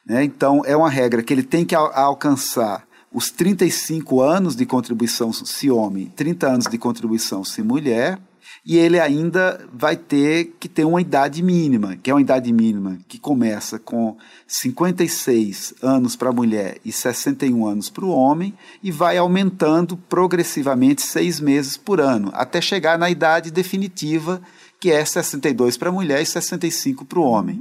Né? 0.06 0.24
Então, 0.24 0.62
é 0.64 0.74
uma 0.74 0.88
regra 0.88 1.22
que 1.22 1.34
ele 1.34 1.42
tem 1.42 1.66
que 1.66 1.74
al 1.74 1.92
alcançar 1.94 2.88
os 3.12 3.30
35 3.30 4.22
anos 4.22 4.56
de 4.56 4.64
contribuição 4.64 5.34
se 5.34 5.70
homem, 5.70 6.10
30 6.16 6.46
anos 6.46 6.66
de 6.66 6.78
contribuição 6.78 7.44
se 7.44 7.62
mulher, 7.62 8.18
e 8.64 8.76
ele 8.78 9.00
ainda 9.00 9.60
vai 9.72 9.96
ter 9.96 10.54
que 10.60 10.68
ter 10.68 10.84
uma 10.84 11.00
idade 11.00 11.42
mínima, 11.42 11.96
que 11.96 12.10
é 12.10 12.14
uma 12.14 12.20
idade 12.20 12.52
mínima 12.52 12.98
que 13.08 13.18
começa 13.18 13.78
com 13.78 14.16
56 14.46 15.74
anos 15.82 16.14
para 16.14 16.28
a 16.28 16.32
mulher 16.32 16.78
e 16.84 16.92
61 16.92 17.66
anos 17.66 17.90
para 17.90 18.04
o 18.04 18.10
homem, 18.10 18.54
e 18.80 18.92
vai 18.92 19.18
aumentando 19.18 19.96
progressivamente 19.96 21.02
seis 21.02 21.40
meses 21.40 21.76
por 21.76 22.00
ano, 22.00 22.30
até 22.34 22.60
chegar 22.60 22.96
na 22.96 23.10
idade 23.10 23.50
definitiva, 23.50 24.40
que 24.78 24.92
é 24.92 25.04
62 25.04 25.76
para 25.76 25.88
a 25.88 25.92
mulher 25.92 26.22
e 26.22 26.26
65 26.26 27.04
para 27.04 27.18
o 27.18 27.24
homem. 27.24 27.60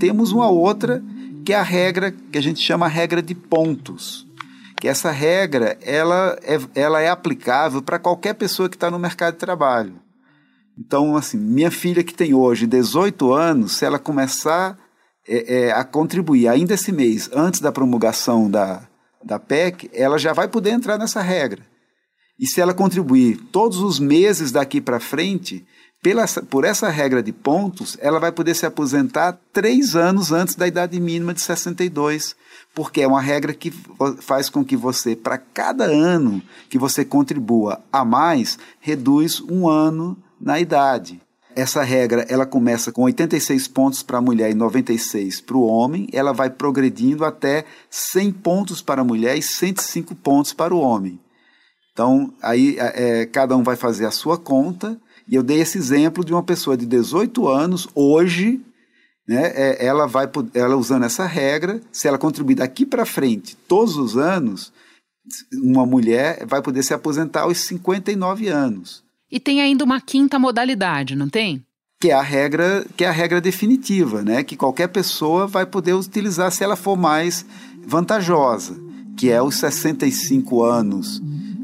Temos 0.00 0.32
uma 0.32 0.48
outra, 0.48 1.02
que 1.44 1.52
é 1.52 1.56
a 1.56 1.62
regra 1.62 2.10
que 2.10 2.38
a 2.38 2.42
gente 2.42 2.60
chama 2.60 2.88
regra 2.88 3.22
de 3.22 3.34
pontos 3.34 4.27
que 4.80 4.88
essa 4.88 5.10
regra 5.10 5.76
ela 5.82 6.38
é, 6.42 6.58
ela 6.74 7.00
é 7.00 7.08
aplicável 7.08 7.82
para 7.82 7.98
qualquer 7.98 8.34
pessoa 8.34 8.68
que 8.68 8.76
está 8.76 8.90
no 8.90 8.98
mercado 8.98 9.34
de 9.34 9.40
trabalho. 9.40 10.00
Então, 10.78 11.16
assim, 11.16 11.36
minha 11.36 11.70
filha 11.70 12.04
que 12.04 12.14
tem 12.14 12.32
hoje 12.32 12.66
18 12.66 13.32
anos, 13.32 13.76
se 13.76 13.84
ela 13.84 13.98
começar 13.98 14.78
é, 15.26 15.66
é, 15.66 15.72
a 15.72 15.82
contribuir 15.82 16.46
ainda 16.46 16.74
esse 16.74 16.92
mês, 16.92 17.28
antes 17.34 17.60
da 17.60 17.72
promulgação 17.72 18.48
da, 18.48 18.88
da 19.24 19.40
PEC, 19.40 19.90
ela 19.92 20.18
já 20.18 20.32
vai 20.32 20.46
poder 20.46 20.70
entrar 20.70 20.96
nessa 20.96 21.20
regra. 21.20 21.62
E 22.38 22.46
se 22.46 22.60
ela 22.60 22.72
contribuir 22.72 23.36
todos 23.50 23.80
os 23.80 23.98
meses 23.98 24.52
daqui 24.52 24.80
para 24.80 25.00
frente, 25.00 25.66
pela, 26.00 26.24
por 26.48 26.64
essa 26.64 26.88
regra 26.88 27.20
de 27.20 27.32
pontos, 27.32 27.98
ela 28.00 28.20
vai 28.20 28.30
poder 28.30 28.54
se 28.54 28.64
aposentar 28.64 29.36
três 29.52 29.96
anos 29.96 30.30
antes 30.30 30.54
da 30.54 30.68
idade 30.68 31.00
mínima 31.00 31.34
de 31.34 31.40
62 31.40 32.36
porque 32.74 33.00
é 33.02 33.06
uma 33.06 33.20
regra 33.20 33.52
que 33.52 33.72
faz 34.20 34.48
com 34.48 34.64
que 34.64 34.76
você, 34.76 35.16
para 35.16 35.38
cada 35.38 35.84
ano 35.84 36.42
que 36.68 36.78
você 36.78 37.04
contribua 37.04 37.80
a 37.92 38.04
mais, 38.04 38.58
reduz 38.80 39.40
um 39.40 39.68
ano 39.68 40.16
na 40.40 40.60
idade. 40.60 41.20
Essa 41.56 41.82
regra 41.82 42.24
ela 42.28 42.46
começa 42.46 42.92
com 42.92 43.02
86 43.02 43.66
pontos 43.66 44.02
para 44.02 44.18
a 44.18 44.22
mulher 44.22 44.50
e 44.50 44.54
96 44.54 45.40
para 45.40 45.56
o 45.56 45.66
homem, 45.66 46.06
ela 46.12 46.32
vai 46.32 46.50
progredindo 46.50 47.24
até 47.24 47.64
100 47.90 48.32
pontos 48.32 48.80
para 48.80 49.00
a 49.00 49.04
mulher 49.04 49.36
e 49.36 49.42
105 49.42 50.14
pontos 50.14 50.52
para 50.52 50.72
o 50.72 50.78
homem. 50.78 51.18
Então, 51.92 52.32
aí 52.40 52.76
é, 52.78 53.26
cada 53.26 53.56
um 53.56 53.64
vai 53.64 53.74
fazer 53.74 54.06
a 54.06 54.12
sua 54.12 54.38
conta, 54.38 54.96
e 55.26 55.34
eu 55.34 55.42
dei 55.42 55.60
esse 55.60 55.76
exemplo 55.76 56.24
de 56.24 56.32
uma 56.32 56.44
pessoa 56.44 56.76
de 56.76 56.86
18 56.86 57.48
anos, 57.48 57.88
hoje, 57.92 58.64
né, 59.28 59.52
é, 59.54 59.84
ela 59.84 60.06
vai 60.06 60.26
ela 60.54 60.74
usando 60.74 61.04
essa 61.04 61.26
regra, 61.26 61.82
se 61.92 62.08
ela 62.08 62.16
contribuir 62.16 62.54
daqui 62.54 62.86
para 62.86 63.04
frente 63.04 63.54
todos 63.68 63.96
os 63.96 64.16
anos, 64.16 64.72
uma 65.52 65.84
mulher 65.84 66.46
vai 66.46 66.62
poder 66.62 66.82
se 66.82 66.94
aposentar 66.94 67.42
aos 67.42 67.58
59 67.58 68.48
anos. 68.48 69.04
E 69.30 69.38
tem 69.38 69.60
ainda 69.60 69.84
uma 69.84 70.00
quinta 70.00 70.38
modalidade, 70.38 71.14
não 71.14 71.28
tem? 71.28 71.62
Que 72.00 72.10
é 72.10 72.14
a 72.14 72.22
regra, 72.22 72.86
que 72.96 73.04
é 73.04 73.08
a 73.08 73.12
regra 73.12 73.40
definitiva, 73.40 74.22
né, 74.22 74.42
que 74.42 74.56
qualquer 74.56 74.88
pessoa 74.88 75.46
vai 75.46 75.66
poder 75.66 75.92
utilizar 75.92 76.50
se 76.50 76.64
ela 76.64 76.76
for 76.76 76.96
mais 76.96 77.44
vantajosa, 77.86 78.80
que 79.16 79.30
é 79.30 79.42
os 79.42 79.56
65 79.56 80.62
anos 80.62 81.20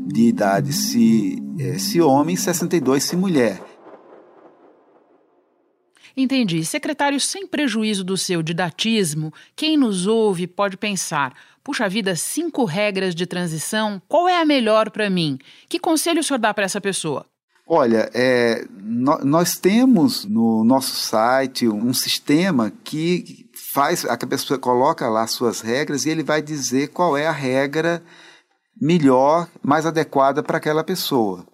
de 0.07 0.29
idade 0.29 0.73
se, 0.73 1.43
é, 1.59 1.79
se 1.79 2.01
homem, 2.03 2.37
62 2.37 3.03
se 3.03 3.17
mulher. 3.17 3.63
Entendi. 6.17 6.65
Secretário, 6.65 7.19
sem 7.19 7.47
prejuízo 7.47 8.05
do 8.05 8.17
seu 8.17 8.43
didatismo, 8.43 9.33
quem 9.57 9.77
nos 9.77 10.07
ouve 10.07 10.47
pode 10.47 10.77
pensar: 10.77 11.35
puxa 11.63 11.89
vida, 11.89 12.15
cinco 12.15 12.65
regras 12.65 13.15
de 13.15 13.27
transição, 13.27 14.01
qual 14.09 14.29
é 14.29 14.41
a 14.41 14.45
melhor 14.45 14.91
para 14.91 15.11
mim? 15.11 15.39
Que 15.69 15.79
conselho 15.79 16.21
o 16.21 16.25
senhor 16.25 16.39
dá 16.39 16.55
para 16.55 16.65
essa 16.65 16.81
pessoa? 16.81 17.27
Olha, 17.67 18.11
é, 18.13 18.67
nós 19.25 19.57
temos 19.57 20.27
no 20.27 20.63
nosso 20.65 20.97
site 20.97 21.67
um 21.67 21.95
sistema 21.95 22.71
que 22.85 23.49
faz, 23.73 24.05
a 24.05 24.17
pessoa 24.19 24.59
coloca 24.59 25.09
lá 25.09 25.27
suas 25.27 25.63
regras 25.63 26.05
e 26.05 26.11
ele 26.11 26.23
vai 26.23 26.43
dizer 26.43 26.89
qual 26.89 27.17
é 27.17 27.27
a 27.27 27.33
regra 27.33 28.03
melhor, 28.81 29.49
mais 29.63 29.87
adequada 29.87 30.43
para 30.43 30.59
aquela 30.59 30.85
pessoa. 30.85 31.47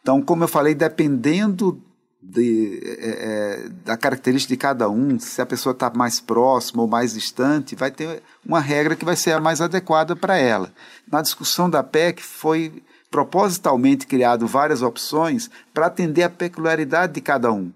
Então, 0.00 0.22
como 0.22 0.44
eu 0.44 0.48
falei, 0.48 0.72
dependendo 0.72 1.82
de, 2.28 2.80
é, 2.84 3.08
é, 3.08 3.68
da 3.84 3.96
característica 3.96 4.52
de 4.52 4.58
cada 4.58 4.88
um, 4.90 5.18
se 5.18 5.40
a 5.40 5.46
pessoa 5.46 5.72
está 5.72 5.90
mais 5.90 6.18
próxima 6.18 6.82
ou 6.82 6.88
mais 6.88 7.14
distante, 7.14 7.76
vai 7.76 7.90
ter 7.90 8.22
uma 8.44 8.60
regra 8.60 8.96
que 8.96 9.04
vai 9.04 9.14
ser 9.14 9.32
a 9.32 9.40
mais 9.40 9.60
adequada 9.60 10.16
para 10.16 10.36
ela. 10.36 10.72
Na 11.10 11.22
discussão 11.22 11.70
da 11.70 11.82
PEC 11.84 12.22
foi 12.22 12.82
propositalmente 13.10 14.06
criado 14.06 14.46
várias 14.46 14.82
opções 14.82 15.48
para 15.72 15.86
atender 15.86 16.24
a 16.24 16.30
peculiaridade 16.30 17.12
de 17.12 17.20
cada 17.20 17.52
um, 17.52 17.70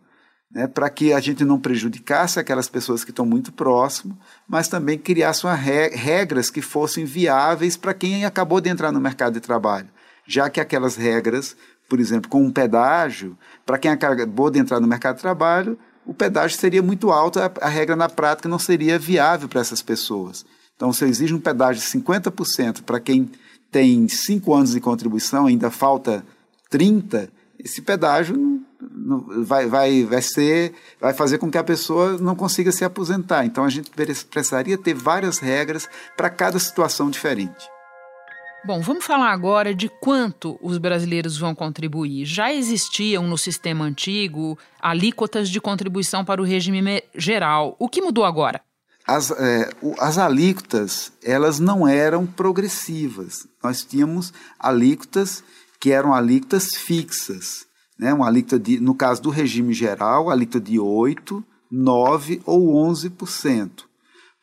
né, 0.51 0.67
para 0.67 0.91
que 0.91 1.13
a 1.13 1.21
gente 1.21 1.45
não 1.45 1.61
prejudicasse 1.61 2.41
aquelas 2.41 2.69
pessoas 2.69 3.05
que 3.05 3.11
estão 3.11 3.25
muito 3.25 3.53
próximo, 3.53 4.19
mas 4.49 4.67
também 4.67 4.99
criasse 4.99 5.47
regras 5.93 6.51
que 6.51 6.61
fossem 6.61 7.05
viáveis 7.05 7.77
para 7.77 7.95
quem 7.95 8.25
acabou 8.25 8.61
de 8.61 8.69
entrar 8.69 8.91
no 8.91 9.01
mercado 9.01 9.35
de 9.35 9.41
trabalho, 9.41 9.89
já 10.27 10.51
que 10.51 10.61
aquelas 10.61 10.97
regras 10.97 11.57
por 11.91 11.99
exemplo, 11.99 12.31
com 12.31 12.43
um 12.43 12.53
pedágio, 12.53 13.37
para 13.67 13.77
quem 13.77 13.91
acabou 13.91 14.49
de 14.49 14.61
entrar 14.61 14.79
no 14.79 14.87
mercado 14.87 15.17
de 15.17 15.23
trabalho, 15.23 15.77
o 16.07 16.15
pedágio 16.15 16.57
seria 16.57 16.83
muito 16.83 17.11
alto, 17.11 17.41
a, 17.41 17.51
a 17.61 17.69
regra 17.69 17.97
na 17.97 18.09
prática 18.09 18.49
não 18.49 18.61
seria 18.61 18.97
viável 18.97 19.49
para 19.49 19.61
essas 19.61 19.83
pessoas. 19.83 20.47
Então, 20.77 20.93
você 20.93 21.05
exige 21.05 21.35
um 21.35 21.41
pedágio 21.41 21.83
de 21.83 21.89
50% 21.89 22.83
para 22.83 23.01
quem 23.01 23.29
tem 23.73 24.07
cinco 24.09 24.55
anos 24.55 24.71
de 24.71 24.81
contribuição, 24.81 25.47
ainda 25.47 25.69
falta 25.69 26.25
30, 26.71 27.29
esse 27.59 27.83
pedágio 27.83 28.63
vai, 29.45 29.67
vai, 29.67 30.05
vai, 30.05 30.23
ser, 30.23 30.73
vai 31.01 31.13
fazer 31.13 31.39
com 31.39 31.51
que 31.51 31.59
a 31.59 31.65
pessoa 31.65 32.17
não 32.19 32.37
consiga 32.37 32.71
se 32.71 32.85
aposentar. 32.85 33.45
Então 33.45 33.65
a 33.65 33.69
gente 33.69 33.91
precisaria 33.91 34.79
ter 34.79 34.95
várias 34.95 35.39
regras 35.39 35.89
para 36.17 36.31
cada 36.31 36.59
situação 36.59 37.11
diferente. 37.11 37.69
Bom, 38.63 38.81
vamos 38.83 39.07
falar 39.07 39.33
agora 39.33 39.75
de 39.75 39.89
quanto 39.89 40.59
os 40.61 40.77
brasileiros 40.77 41.39
vão 41.39 41.55
contribuir. 41.55 42.27
Já 42.27 42.53
existiam 42.53 43.27
no 43.27 43.39
sistema 43.39 43.85
antigo 43.85 44.59
alíquotas 44.79 45.49
de 45.49 45.61
contribuição 45.61 46.25
para 46.25 46.43
o 46.43 46.45
regime 46.45 47.03
geral. 47.15 47.75
O 47.79 47.89
que 47.89 48.03
mudou 48.03 48.25
agora? 48.25 48.61
As, 49.07 49.31
é, 49.31 49.71
as 49.99 50.19
alíquotas, 50.19 51.11
elas 51.25 51.59
não 51.59 51.89
eram 51.89 52.27
progressivas. 52.27 53.47
Nós 53.65 53.83
tínhamos 53.83 54.33
alíquotas 54.59 55.43
que 55.81 55.91
eram 55.91 56.13
alíquotas 56.13 56.77
fixas. 56.77 57.67
Né? 57.99 58.13
Uma 58.13 58.27
alíquota 58.27 58.59
de, 58.59 58.79
no 58.79 58.95
caso 58.95 59.23
do 59.23 59.31
regime 59.31 59.73
geral, 59.73 60.29
alíquota 60.29 60.61
de 60.61 60.77
8%, 60.77 61.43
9% 61.73 62.43
ou 62.45 62.75
11%. 62.91 63.90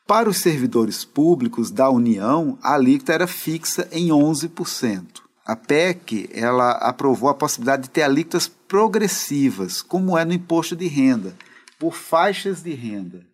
Para 0.07 0.29
os 0.29 0.37
servidores 0.37 1.03
públicos 1.03 1.69
da 1.69 1.89
União, 1.89 2.57
a 2.63 2.75
alíquota 2.75 3.11
era 3.11 3.27
fixa 3.27 3.89
em 3.91 4.07
11%. 4.07 5.03
A 5.45 5.53
PEC 5.53 6.29
ela 6.31 6.71
aprovou 6.71 7.29
a 7.29 7.33
possibilidade 7.33 7.83
de 7.83 7.89
ter 7.89 8.03
alíquotas 8.03 8.47
progressivas, 8.47 9.81
como 9.81 10.17
é 10.17 10.23
no 10.23 10.31
imposto 10.31 10.77
de 10.77 10.87
renda, 10.87 11.35
por 11.77 11.93
faixas 11.93 12.63
de 12.63 12.73
renda. 12.73 13.25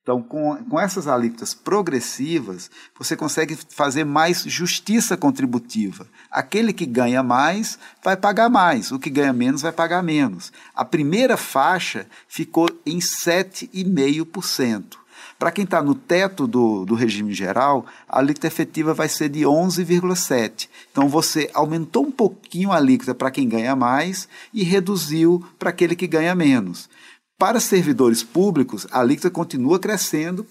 Então, 0.00 0.22
com, 0.22 0.56
com 0.64 0.78
essas 0.78 1.08
alíquotas 1.08 1.54
progressivas, 1.54 2.70
você 2.96 3.16
consegue 3.16 3.58
fazer 3.70 4.04
mais 4.04 4.44
justiça 4.44 5.16
contributiva. 5.16 6.06
Aquele 6.30 6.72
que 6.72 6.86
ganha 6.86 7.24
mais 7.24 7.80
vai 8.02 8.16
pagar 8.16 8.48
mais, 8.48 8.92
o 8.92 8.98
que 8.98 9.10
ganha 9.10 9.32
menos 9.32 9.62
vai 9.62 9.72
pagar 9.72 10.04
menos. 10.04 10.52
A 10.72 10.84
primeira 10.84 11.36
faixa 11.36 12.06
ficou 12.28 12.70
em 12.86 13.00
7,5%. 13.00 15.01
Para 15.42 15.50
quem 15.50 15.64
está 15.64 15.82
no 15.82 15.92
teto 15.92 16.46
do, 16.46 16.84
do 16.84 16.94
regime 16.94 17.34
geral, 17.34 17.84
a 18.08 18.20
alíquota 18.20 18.46
efetiva 18.46 18.94
vai 18.94 19.08
ser 19.08 19.28
de 19.28 19.40
11,7%. 19.40 20.68
Então 20.92 21.08
você 21.08 21.50
aumentou 21.52 22.06
um 22.06 22.12
pouquinho 22.12 22.70
a 22.70 22.76
alíquota 22.76 23.12
para 23.12 23.28
quem 23.28 23.48
ganha 23.48 23.74
mais 23.74 24.28
e 24.54 24.62
reduziu 24.62 25.44
para 25.58 25.70
aquele 25.70 25.96
que 25.96 26.06
ganha 26.06 26.32
menos. 26.32 26.88
Para 27.36 27.58
servidores 27.58 28.22
públicos, 28.22 28.86
a 28.92 29.00
alíquota 29.00 29.30
continua 29.30 29.80
crescendo 29.80 30.46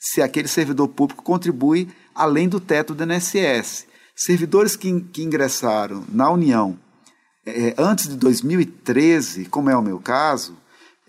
se 0.00 0.22
aquele 0.22 0.48
servidor 0.48 0.88
público 0.88 1.22
contribui 1.22 1.90
além 2.14 2.48
do 2.48 2.58
teto 2.58 2.94
do 2.94 3.04
INSS. 3.04 3.86
Servidores 4.16 4.74
que, 4.74 5.02
que 5.12 5.22
ingressaram 5.22 6.02
na 6.08 6.30
União 6.30 6.78
é, 7.44 7.74
antes 7.76 8.08
de 8.08 8.16
2013, 8.16 9.44
como 9.44 9.68
é 9.68 9.76
o 9.76 9.82
meu 9.82 9.98
caso, 9.98 10.56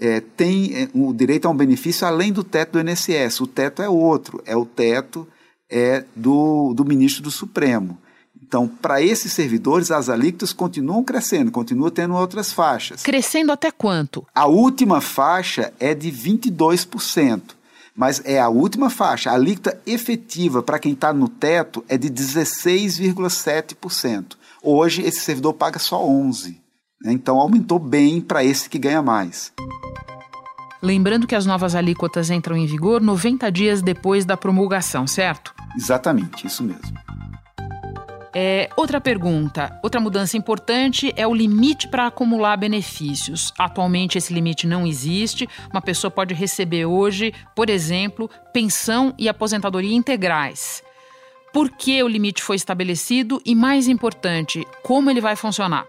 é, 0.02 0.20
tem 0.20 0.74
é, 0.74 0.90
o 0.96 1.14
direito 1.14 1.48
a 1.48 1.52
um 1.52 1.56
benefício 1.56 2.08
além 2.08 2.34
do 2.34 2.44
teto 2.44 2.72
do 2.72 2.80
INSS. 2.90 3.40
O 3.40 3.48
teto 3.48 3.84
é 3.84 3.88
outro, 3.88 4.42
é 4.46 4.58
o 4.58 4.66
teto 4.66 5.28
é 5.70 6.04
do, 6.16 6.74
do 6.74 6.84
ministro 6.84 7.22
do 7.22 7.30
Supremo. 7.30 8.00
Então, 8.42 8.68
para 8.68 9.00
esses 9.02 9.32
servidores, 9.32 9.92
as 9.92 10.10
alíquotas 10.10 10.52
continuam 10.52 11.04
crescendo, 11.06 11.52
continuam 11.52 11.92
tendo 11.92 12.16
outras 12.16 12.52
faixas. 12.52 13.04
Crescendo 13.04 13.52
até 13.52 13.70
quanto? 13.72 14.26
A 14.36 14.48
última 14.48 15.00
faixa 15.00 15.72
é 15.80 15.96
de 15.96 16.12
22%, 16.12 17.42
mas 17.96 18.22
é 18.26 18.42
a 18.42 18.50
última 18.50 18.90
faixa. 18.90 19.32
A 19.32 19.36
alíquota 19.36 19.80
efetiva 19.86 20.62
para 20.62 20.80
quem 20.80 20.92
está 20.92 21.14
no 21.14 21.30
teto 21.30 21.86
é 21.88 21.98
de 21.98 22.10
16,7%. 22.10 24.36
Hoje, 24.62 25.02
esse 25.04 25.22
servidor 25.22 25.54
paga 25.54 25.80
só 25.80 26.06
11%. 26.06 26.58
Né? 27.02 27.14
Então, 27.14 27.40
aumentou 27.40 27.80
bem 27.80 28.20
para 28.20 28.44
esse 28.44 28.70
que 28.70 28.78
ganha 28.78 29.02
mais. 29.02 29.54
Lembrando 30.82 31.28
que 31.28 31.36
as 31.36 31.46
novas 31.46 31.76
alíquotas 31.76 32.32
entram 32.32 32.58
em 32.58 32.66
vigor 32.66 33.02
90 33.02 33.52
dias 33.52 33.82
depois 33.82 34.26
da 34.26 34.36
promulgação, 34.36 35.06
certo? 35.06 35.54
Exatamente, 35.78 36.48
isso 36.48 36.64
mesmo. 36.64 36.98
É, 38.34 38.70
outra 38.78 39.02
pergunta, 39.02 39.78
outra 39.84 40.00
mudança 40.00 40.38
importante 40.38 41.14
é 41.18 41.28
o 41.28 41.34
limite 41.34 41.88
para 41.90 42.08
acumular 42.08 42.56
benefícios. 42.56 43.54
Atualmente 43.60 44.18
esse 44.18 44.34
limite 44.34 44.66
não 44.66 44.88
existe. 44.88 45.48
Uma 45.72 45.82
pessoa 45.82 46.10
pode 46.10 46.34
receber 46.34 46.86
hoje, 46.86 47.34
por 47.56 47.70
exemplo, 47.70 48.30
pensão 48.54 49.14
e 49.18 49.28
aposentadoria 49.28 49.96
integrais. 49.96 50.82
Por 51.54 51.70
que 51.70 52.02
o 52.02 52.08
limite 52.08 52.42
foi 52.42 52.56
estabelecido 52.56 53.42
e, 53.46 53.54
mais 53.54 53.90
importante, 53.90 54.66
como 54.82 55.10
ele 55.10 55.20
vai 55.20 55.36
funcionar? 55.36 55.86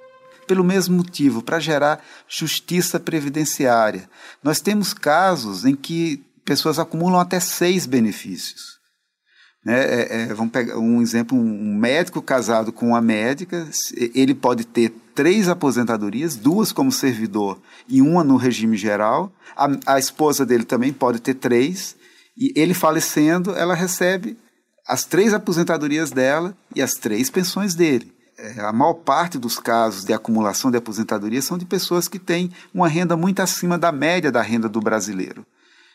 Pelo 0.52 0.62
mesmo 0.62 0.98
motivo, 0.98 1.40
para 1.40 1.58
gerar 1.58 2.04
justiça 2.28 3.00
previdenciária. 3.00 4.06
Nós 4.44 4.60
temos 4.60 4.92
casos 4.92 5.64
em 5.64 5.74
que 5.74 6.22
pessoas 6.44 6.78
acumulam 6.78 7.18
até 7.18 7.40
seis 7.40 7.86
benefícios. 7.86 8.60
Né? 9.64 9.80
É, 9.80 10.22
é, 10.24 10.34
vamos 10.34 10.52
pegar 10.52 10.76
um 10.76 11.00
exemplo: 11.00 11.38
um 11.38 11.74
médico 11.74 12.20
casado 12.20 12.70
com 12.70 12.88
uma 12.88 13.00
médica, 13.00 13.66
ele 14.14 14.34
pode 14.34 14.66
ter 14.66 14.92
três 15.14 15.48
aposentadorias, 15.48 16.36
duas 16.36 16.70
como 16.70 16.92
servidor 16.92 17.58
e 17.88 18.02
uma 18.02 18.22
no 18.22 18.36
regime 18.36 18.76
geral. 18.76 19.32
A, 19.56 19.94
a 19.94 19.98
esposa 19.98 20.44
dele 20.44 20.64
também 20.64 20.92
pode 20.92 21.18
ter 21.18 21.32
três, 21.32 21.96
e 22.36 22.52
ele 22.54 22.74
falecendo, 22.74 23.52
ela 23.52 23.74
recebe 23.74 24.36
as 24.86 25.06
três 25.06 25.32
aposentadorias 25.32 26.10
dela 26.10 26.54
e 26.76 26.82
as 26.82 26.92
três 26.92 27.30
pensões 27.30 27.74
dele. 27.74 28.12
É, 28.42 28.60
a 28.60 28.72
maior 28.72 28.94
parte 28.94 29.38
dos 29.38 29.56
casos 29.60 30.04
de 30.04 30.12
acumulação 30.12 30.68
de 30.68 30.76
aposentadoria 30.76 31.40
são 31.40 31.56
de 31.56 31.64
pessoas 31.64 32.08
que 32.08 32.18
têm 32.18 32.50
uma 32.74 32.88
renda 32.88 33.16
muito 33.16 33.40
acima 33.40 33.78
da 33.78 33.92
média 33.92 34.32
da 34.32 34.42
renda 34.42 34.68
do 34.68 34.80
brasileiro. 34.80 35.46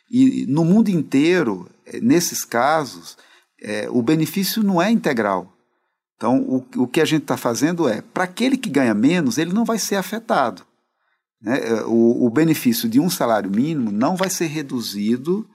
E 0.09 0.45
no 0.47 0.63
mundo 0.63 0.87
inteiro, 0.87 1.69
é, 1.85 1.99
nesses 1.99 2.45
casos, 2.45 3.17
é, 3.61 3.89
o 3.89 4.01
benefício 4.01 4.63
não 4.63 4.81
é 4.81 4.89
integral. 4.89 5.51
Então, 6.15 6.39
o, 6.39 6.83
o 6.83 6.87
que 6.87 7.01
a 7.01 7.05
gente 7.05 7.23
está 7.23 7.35
fazendo 7.35 7.89
é, 7.89 8.01
para 8.01 8.23
aquele 8.23 8.55
que 8.55 8.69
ganha 8.69 8.93
menos, 8.93 9.37
ele 9.37 9.51
não 9.51 9.65
vai 9.65 9.77
ser 9.77 9.97
afetado. 9.97 10.63
Né? 11.41 11.59
O, 11.85 12.27
o, 12.27 12.29
benefício 12.29 12.87
de 12.87 12.97
um 12.97 13.09
salário 13.09 13.51
mínimo 13.51 13.91
não 13.91 14.15
vai 14.15 14.29
ser 14.29 14.47
reduzido 14.47 15.45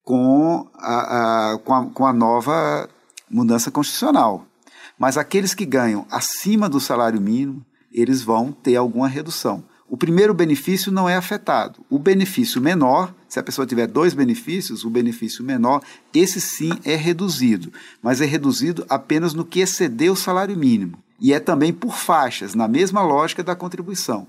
com 0.00 0.70
a, 0.74 1.54
a, 1.54 1.58
com 1.58 1.74
a, 1.74 1.86
com 1.90 2.06
a 2.06 2.12
nova 2.12 2.88
mudança 3.28 3.68
constitucional. 3.68 4.46
Mas 4.98 5.16
aqueles 5.16 5.54
que 5.54 5.66
ganham 5.66 6.06
acima 6.10 6.68
do 6.68 6.80
salário 6.80 7.20
mínimo, 7.20 7.64
eles 7.92 8.22
vão 8.22 8.52
ter 8.52 8.76
alguma 8.76 9.08
redução. 9.08 9.64
O 9.88 9.96
primeiro 9.96 10.34
benefício 10.34 10.90
não 10.90 11.08
é 11.08 11.14
afetado. 11.14 11.84
O 11.88 11.98
benefício 11.98 12.60
menor, 12.60 13.14
se 13.28 13.38
a 13.38 13.42
pessoa 13.42 13.66
tiver 13.66 13.86
dois 13.86 14.14
benefícios, 14.14 14.84
o 14.84 14.90
benefício 14.90 15.44
menor, 15.44 15.80
esse 16.12 16.40
sim 16.40 16.72
é 16.84 16.96
reduzido, 16.96 17.72
mas 18.02 18.20
é 18.20 18.24
reduzido 18.24 18.84
apenas 18.88 19.32
no 19.32 19.44
que 19.44 19.60
exceder 19.60 20.10
o 20.10 20.16
salário 20.16 20.56
mínimo. 20.56 20.98
E 21.20 21.32
é 21.32 21.38
também 21.38 21.72
por 21.72 21.96
faixas, 21.96 22.54
na 22.54 22.66
mesma 22.66 23.00
lógica 23.00 23.44
da 23.44 23.54
contribuição. 23.54 24.26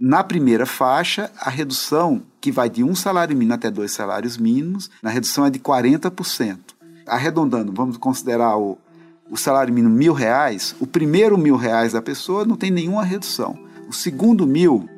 Na 0.00 0.22
primeira 0.22 0.64
faixa, 0.64 1.28
a 1.40 1.50
redução, 1.50 2.22
que 2.40 2.52
vai 2.52 2.70
de 2.70 2.84
um 2.84 2.94
salário 2.94 3.36
mínimo 3.36 3.54
até 3.54 3.68
dois 3.68 3.90
salários 3.90 4.38
mínimos, 4.38 4.88
na 5.02 5.10
redução 5.10 5.44
é 5.44 5.50
de 5.50 5.58
40%. 5.58 6.58
Arredondando, 7.04 7.72
vamos 7.72 7.96
considerar 7.96 8.56
o, 8.56 8.78
o 9.30 9.36
salário 9.36 9.72
mínimo 9.72 9.94
mil 9.94 10.12
reais, 10.12 10.74
o 10.80 10.86
primeiro 10.86 11.36
mil 11.36 11.56
reais 11.56 11.92
da 11.92 12.02
pessoa 12.02 12.44
não 12.44 12.56
tem 12.56 12.70
nenhuma 12.70 13.04
redução. 13.04 13.58
O 13.88 13.92
segundo 13.92 14.46
mil 14.46 14.88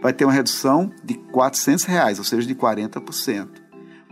vai 0.00 0.12
ter 0.12 0.24
uma 0.24 0.32
redução 0.32 0.90
de 1.04 1.14
400 1.14 1.84
reais, 1.84 2.18
ou 2.18 2.24
seja, 2.24 2.46
de 2.46 2.54
40%. 2.54 3.48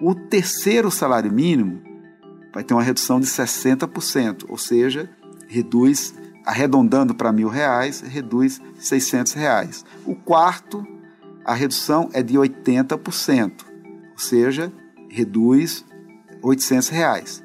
O 0.00 0.14
terceiro 0.14 0.90
salário 0.90 1.32
mínimo 1.32 1.82
vai 2.52 2.64
ter 2.64 2.74
uma 2.74 2.82
redução 2.82 3.20
de 3.20 3.26
60%, 3.26 4.44
ou 4.48 4.56
seja, 4.56 5.10
reduz, 5.48 6.14
arredondando 6.46 7.14
para 7.14 7.32
mil 7.32 7.48
reais, 7.48 8.00
reduz 8.00 8.60
600 8.78 9.32
reais. 9.32 9.84
O 10.06 10.14
quarto, 10.14 10.86
a 11.44 11.54
redução 11.54 12.08
é 12.12 12.22
de 12.22 12.34
80%, 12.34 13.52
ou 14.12 14.18
seja, 14.18 14.72
reduz 15.08 15.84
800 16.42 16.88
reais. 16.88 17.42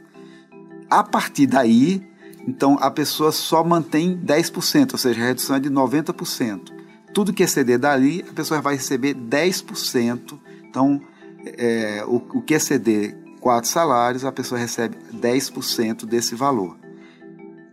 A 0.90 1.04
partir 1.04 1.48
daí, 1.48 2.08
então 2.48 2.78
a 2.80 2.92
pessoa 2.92 3.32
só 3.32 3.64
mantém 3.64 4.18
10%, 4.18 4.94
ou 4.94 4.98
seja, 4.98 5.22
a 5.22 5.28
redução 5.28 5.56
é 5.56 5.60
de 5.60 5.70
90%. 5.70 6.74
Tudo 7.14 7.34
que 7.34 7.44
exceder 7.44 7.80
dali, 7.80 8.26
a 8.30 8.34
pessoa 8.34 8.62
vai 8.62 8.76
receber 8.76 9.16
10%. 9.16 10.38
Então, 10.64 11.02
é, 11.46 12.04
o, 12.06 12.16
o 12.16 12.42
que 12.42 12.54
exceder 12.54 13.18
quatro 13.40 13.70
salários, 13.70 14.26
a 14.26 14.32
pessoa 14.32 14.60
recebe 14.60 14.98
10% 15.14 16.06
desse 16.06 16.36
valor. 16.36 16.78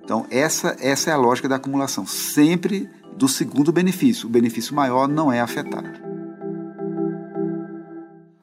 Então, 0.05 0.27
essa, 0.31 0.77
essa 0.81 1.11
é 1.11 1.13
a 1.13 1.17
lógica 1.17 1.49
da 1.49 1.57
acumulação. 1.57 2.07
Sempre 2.07 2.89
do 3.17 3.29
segundo 3.29 3.73
benefício. 3.73 4.29
O 4.29 4.31
benefício 4.31 4.75
maior 4.75 5.09
não 5.09 5.33
é 5.33 5.41
afetado. 5.41 6.12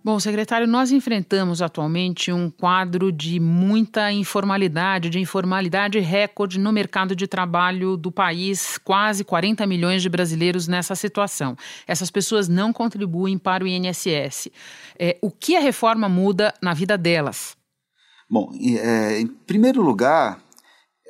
Bom, 0.10 0.19
secretário, 0.19 0.65
nós 0.65 0.91
enfrentamos 0.91 1.62
atualmente 1.62 2.32
um 2.32 2.50
quadro 2.50 3.12
de 3.12 3.39
muita 3.39 4.12
informalidade, 4.12 5.08
de 5.08 5.19
informalidade 5.19 6.00
recorde 6.00 6.58
no 6.58 6.74
mercado 6.74 7.15
de 7.15 7.28
trabalho 7.28 7.95
do 7.95 8.12
país, 8.12 8.80
quase 8.80 9.24
40 9.24 9.67
milhões 9.67 10.02
de 10.02 10.10
brasileiros 10.10 10.67
nessa 10.67 10.95
situação. 10.95 11.56
Essas 11.86 12.10
pessoas 12.10 12.48
não 12.48 12.74
contribuem 12.74 13.38
para 13.38 13.63
o 13.63 13.67
INSS. 13.67 14.50
É, 14.98 15.15
o 15.22 15.30
que 15.30 15.56
a 15.56 15.60
reforma 15.60 16.10
muda 16.10 16.56
na 16.60 16.74
vida 16.74 16.98
delas? 16.98 17.56
Bom, 18.28 18.52
é, 18.60 19.19
em 19.19 19.28
primeiro 19.28 19.84
lugar, 19.84 20.41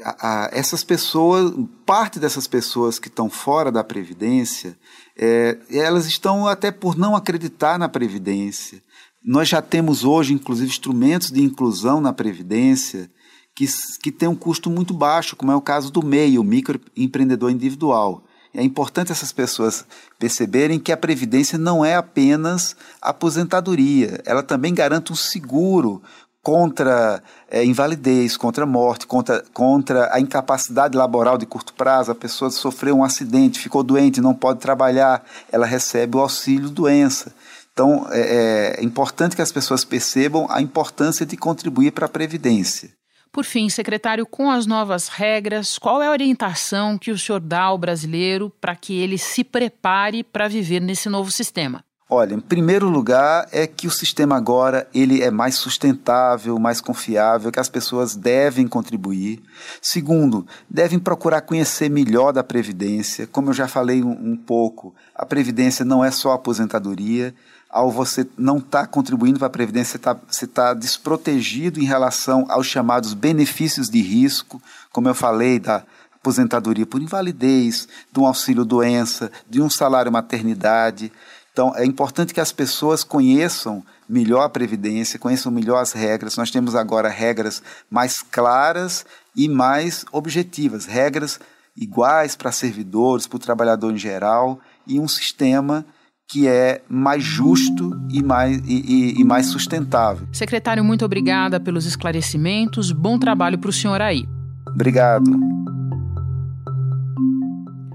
a, 0.03 0.45
a, 0.45 0.49
essas 0.51 0.83
pessoas, 0.83 1.53
parte 1.85 2.19
dessas 2.19 2.47
pessoas 2.47 2.99
que 2.99 3.07
estão 3.07 3.29
fora 3.29 3.71
da 3.71 3.83
Previdência, 3.83 4.77
é, 5.17 5.57
elas 5.71 6.05
estão 6.05 6.47
até 6.47 6.71
por 6.71 6.97
não 6.97 7.15
acreditar 7.15 7.77
na 7.77 7.89
Previdência, 7.89 8.81
nós 9.23 9.49
já 9.49 9.61
temos 9.61 10.03
hoje, 10.03 10.33
inclusive, 10.33 10.69
instrumentos 10.69 11.31
de 11.31 11.41
inclusão 11.41 11.99
na 11.99 12.13
Previdência 12.13 13.09
que, 13.55 13.65
que 14.01 14.11
tem 14.11 14.29
um 14.29 14.35
custo 14.35 14.69
muito 14.69 14.93
baixo, 14.93 15.35
como 15.35 15.51
é 15.51 15.55
o 15.55 15.61
caso 15.61 15.91
do 15.91 16.03
MEI, 16.03 16.39
o 16.39 16.43
microempreendedor 16.43 17.51
individual. 17.51 18.23
É 18.53 18.63
importante 18.63 19.11
essas 19.11 19.31
pessoas 19.31 19.85
perceberem 20.17 20.79
que 20.79 20.91
a 20.91 20.97
Previdência 20.97 21.57
não 21.57 21.83
é 21.83 21.95
apenas 21.95 22.75
aposentadoria, 23.01 24.21
ela 24.25 24.41
também 24.41 24.73
garante 24.73 25.11
um 25.11 25.15
seguro 25.15 26.01
contra 26.41 27.21
é, 27.51 27.63
invalidez, 27.65 28.37
contra 28.37 28.65
morte, 28.65 29.05
contra, 29.05 29.43
contra 29.53 30.13
a 30.13 30.19
incapacidade 30.19 30.97
laboral 30.97 31.37
de 31.37 31.45
curto 31.45 31.73
prazo. 31.73 32.11
A 32.11 32.15
pessoa 32.15 32.49
sofreu 32.49 32.95
um 32.95 33.03
acidente, 33.03 33.59
ficou 33.59 33.83
doente, 33.83 34.21
não 34.21 34.33
pode 34.33 34.59
trabalhar, 34.59 35.23
ela 35.51 35.65
recebe 35.65 36.15
o 36.17 36.21
auxílio 36.21 36.69
doença. 36.69 37.33
Então, 37.73 38.07
é, 38.11 38.75
é 38.79 38.83
importante 38.83 39.35
que 39.35 39.41
as 39.41 39.51
pessoas 39.51 39.85
percebam 39.85 40.47
a 40.49 40.61
importância 40.61 41.25
de 41.25 41.37
contribuir 41.37 41.91
para 41.91 42.05
a 42.05 42.09
Previdência. 42.09 42.91
Por 43.31 43.45
fim, 43.45 43.69
secretário, 43.69 44.25
com 44.25 44.49
as 44.49 44.65
novas 44.65 45.07
regras, 45.07 45.77
qual 45.77 46.01
é 46.01 46.07
a 46.07 46.11
orientação 46.11 46.97
que 46.97 47.11
o 47.11 47.17
senhor 47.17 47.39
dá 47.39 47.61
ao 47.61 47.77
brasileiro 47.77 48.51
para 48.59 48.75
que 48.75 48.99
ele 48.99 49.17
se 49.17 49.43
prepare 49.43 50.23
para 50.23 50.47
viver 50.47 50.79
nesse 50.79 51.09
novo 51.09 51.29
sistema? 51.29 51.83
Olha, 52.11 52.33
em 52.33 52.39
primeiro 52.39 52.89
lugar 52.89 53.47
é 53.51 53.67
que 53.67 53.85
o 53.85 53.91
sistema 53.91 54.35
agora 54.35 54.87
ele 54.91 55.21
é 55.21 55.29
mais 55.29 55.53
sustentável, 55.53 56.57
mais 56.57 56.81
confiável, 56.81 57.51
que 57.51 57.59
as 57.59 57.69
pessoas 57.69 58.15
devem 58.15 58.67
contribuir. 58.67 59.43
Segundo, 59.79 60.47
devem 60.67 60.97
procurar 60.97 61.41
conhecer 61.41 61.87
melhor 61.87 62.31
da 62.31 62.43
previdência. 62.43 63.27
Como 63.27 63.51
eu 63.51 63.53
já 63.53 63.67
falei 63.67 64.03
um, 64.03 64.31
um 64.31 64.35
pouco, 64.35 64.95
a 65.13 65.23
previdência 65.23 65.85
não 65.85 66.03
é 66.03 66.09
só 66.09 66.31
aposentadoria 66.31 67.31
ao 67.69 67.91
você 67.91 68.27
não 68.35 68.57
estar 68.57 68.81
tá 68.81 68.87
contribuindo 68.87 69.37
para 69.37 69.47
a 69.47 69.51
Previdência, 69.51 69.99
você 70.27 70.45
está 70.45 70.69
tá 70.69 70.73
desprotegido 70.73 71.79
em 71.79 71.85
relação 71.85 72.45
aos 72.49 72.65
chamados 72.65 73.13
benefícios 73.13 73.87
de 73.89 74.01
risco, 74.01 74.59
como 74.91 75.07
eu 75.07 75.13
falei, 75.13 75.59
da 75.59 75.83
aposentadoria 76.15 76.85
por 76.85 77.01
invalidez, 77.01 77.87
de 78.11 78.19
um 78.19 78.25
auxílio-doença, 78.25 79.31
de 79.47 79.61
um 79.61 79.69
salário 79.69 80.11
maternidade. 80.11 81.11
Então, 81.59 81.75
é 81.75 81.85
importante 81.85 82.33
que 82.33 82.39
as 82.39 82.53
pessoas 82.53 83.03
conheçam 83.03 83.83
melhor 84.07 84.43
a 84.43 84.49
Previdência, 84.49 85.19
conheçam 85.19 85.51
melhor 85.51 85.81
as 85.81 85.91
regras. 85.91 86.37
Nós 86.37 86.49
temos 86.49 86.73
agora 86.73 87.09
regras 87.09 87.61
mais 87.91 88.21
claras 88.21 89.05
e 89.35 89.49
mais 89.49 90.05
objetivas, 90.09 90.85
regras 90.85 91.37
iguais 91.75 92.33
para 92.33 92.49
servidores, 92.53 93.27
para 93.27 93.35
o 93.35 93.39
trabalhador 93.39 93.91
em 93.91 93.97
geral, 93.97 94.61
e 94.87 95.01
um 95.01 95.07
sistema 95.07 95.85
que 96.29 96.47
é 96.47 96.81
mais 96.87 97.25
justo 97.25 97.91
e 98.09 98.23
mais, 98.23 98.57
e, 98.59 99.17
e, 99.17 99.19
e 99.19 99.23
mais 99.25 99.47
sustentável. 99.47 100.29
Secretário, 100.31 100.81
muito 100.81 101.03
obrigada 101.03 101.59
pelos 101.59 101.85
esclarecimentos. 101.85 102.93
Bom 102.93 103.19
trabalho 103.19 103.57
para 103.57 103.69
o 103.69 103.73
senhor 103.73 103.99
aí. 103.99 104.23
Obrigado. 104.65 105.58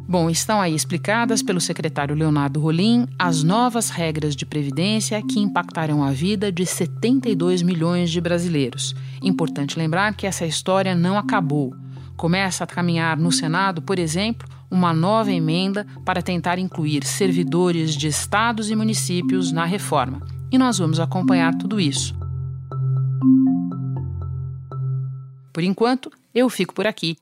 Bom, 0.06 0.28
estão 0.28 0.60
aí 0.60 0.74
explicadas 0.74 1.42
pelo 1.42 1.60
secretário 1.60 2.14
Leonardo 2.14 2.60
Rolim 2.60 3.06
as 3.18 3.42
novas 3.42 3.88
regras 3.88 4.36
de 4.36 4.44
previdência 4.44 5.20
que 5.22 5.40
impactarão 5.40 6.04
a 6.04 6.10
vida 6.10 6.52
de 6.52 6.66
72 6.66 7.62
milhões 7.62 8.10
de 8.10 8.20
brasileiros. 8.20 8.94
Importante 9.22 9.78
lembrar 9.78 10.14
que 10.14 10.26
essa 10.26 10.44
história 10.44 10.94
não 10.94 11.16
acabou. 11.16 11.74
Começa 12.16 12.64
a 12.64 12.66
caminhar 12.66 13.16
no 13.16 13.32
Senado, 13.32 13.80
por 13.80 13.98
exemplo, 13.98 14.46
uma 14.70 14.92
nova 14.92 15.32
emenda 15.32 15.86
para 16.04 16.20
tentar 16.20 16.58
incluir 16.58 17.04
servidores 17.04 17.96
de 17.96 18.06
estados 18.06 18.70
e 18.70 18.76
municípios 18.76 19.52
na 19.52 19.64
reforma. 19.64 20.20
E 20.52 20.58
nós 20.58 20.78
vamos 20.78 21.00
acompanhar 21.00 21.54
tudo 21.56 21.80
isso. 21.80 22.14
Por 25.50 25.62
enquanto, 25.62 26.12
eu 26.34 26.50
fico 26.50 26.74
por 26.74 26.86
aqui. 26.86 27.16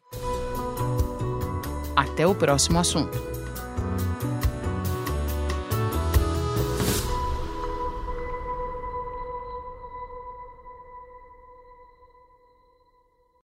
Até 1.96 2.26
o 2.26 2.34
próximo 2.34 2.78
assunto. 2.78 3.31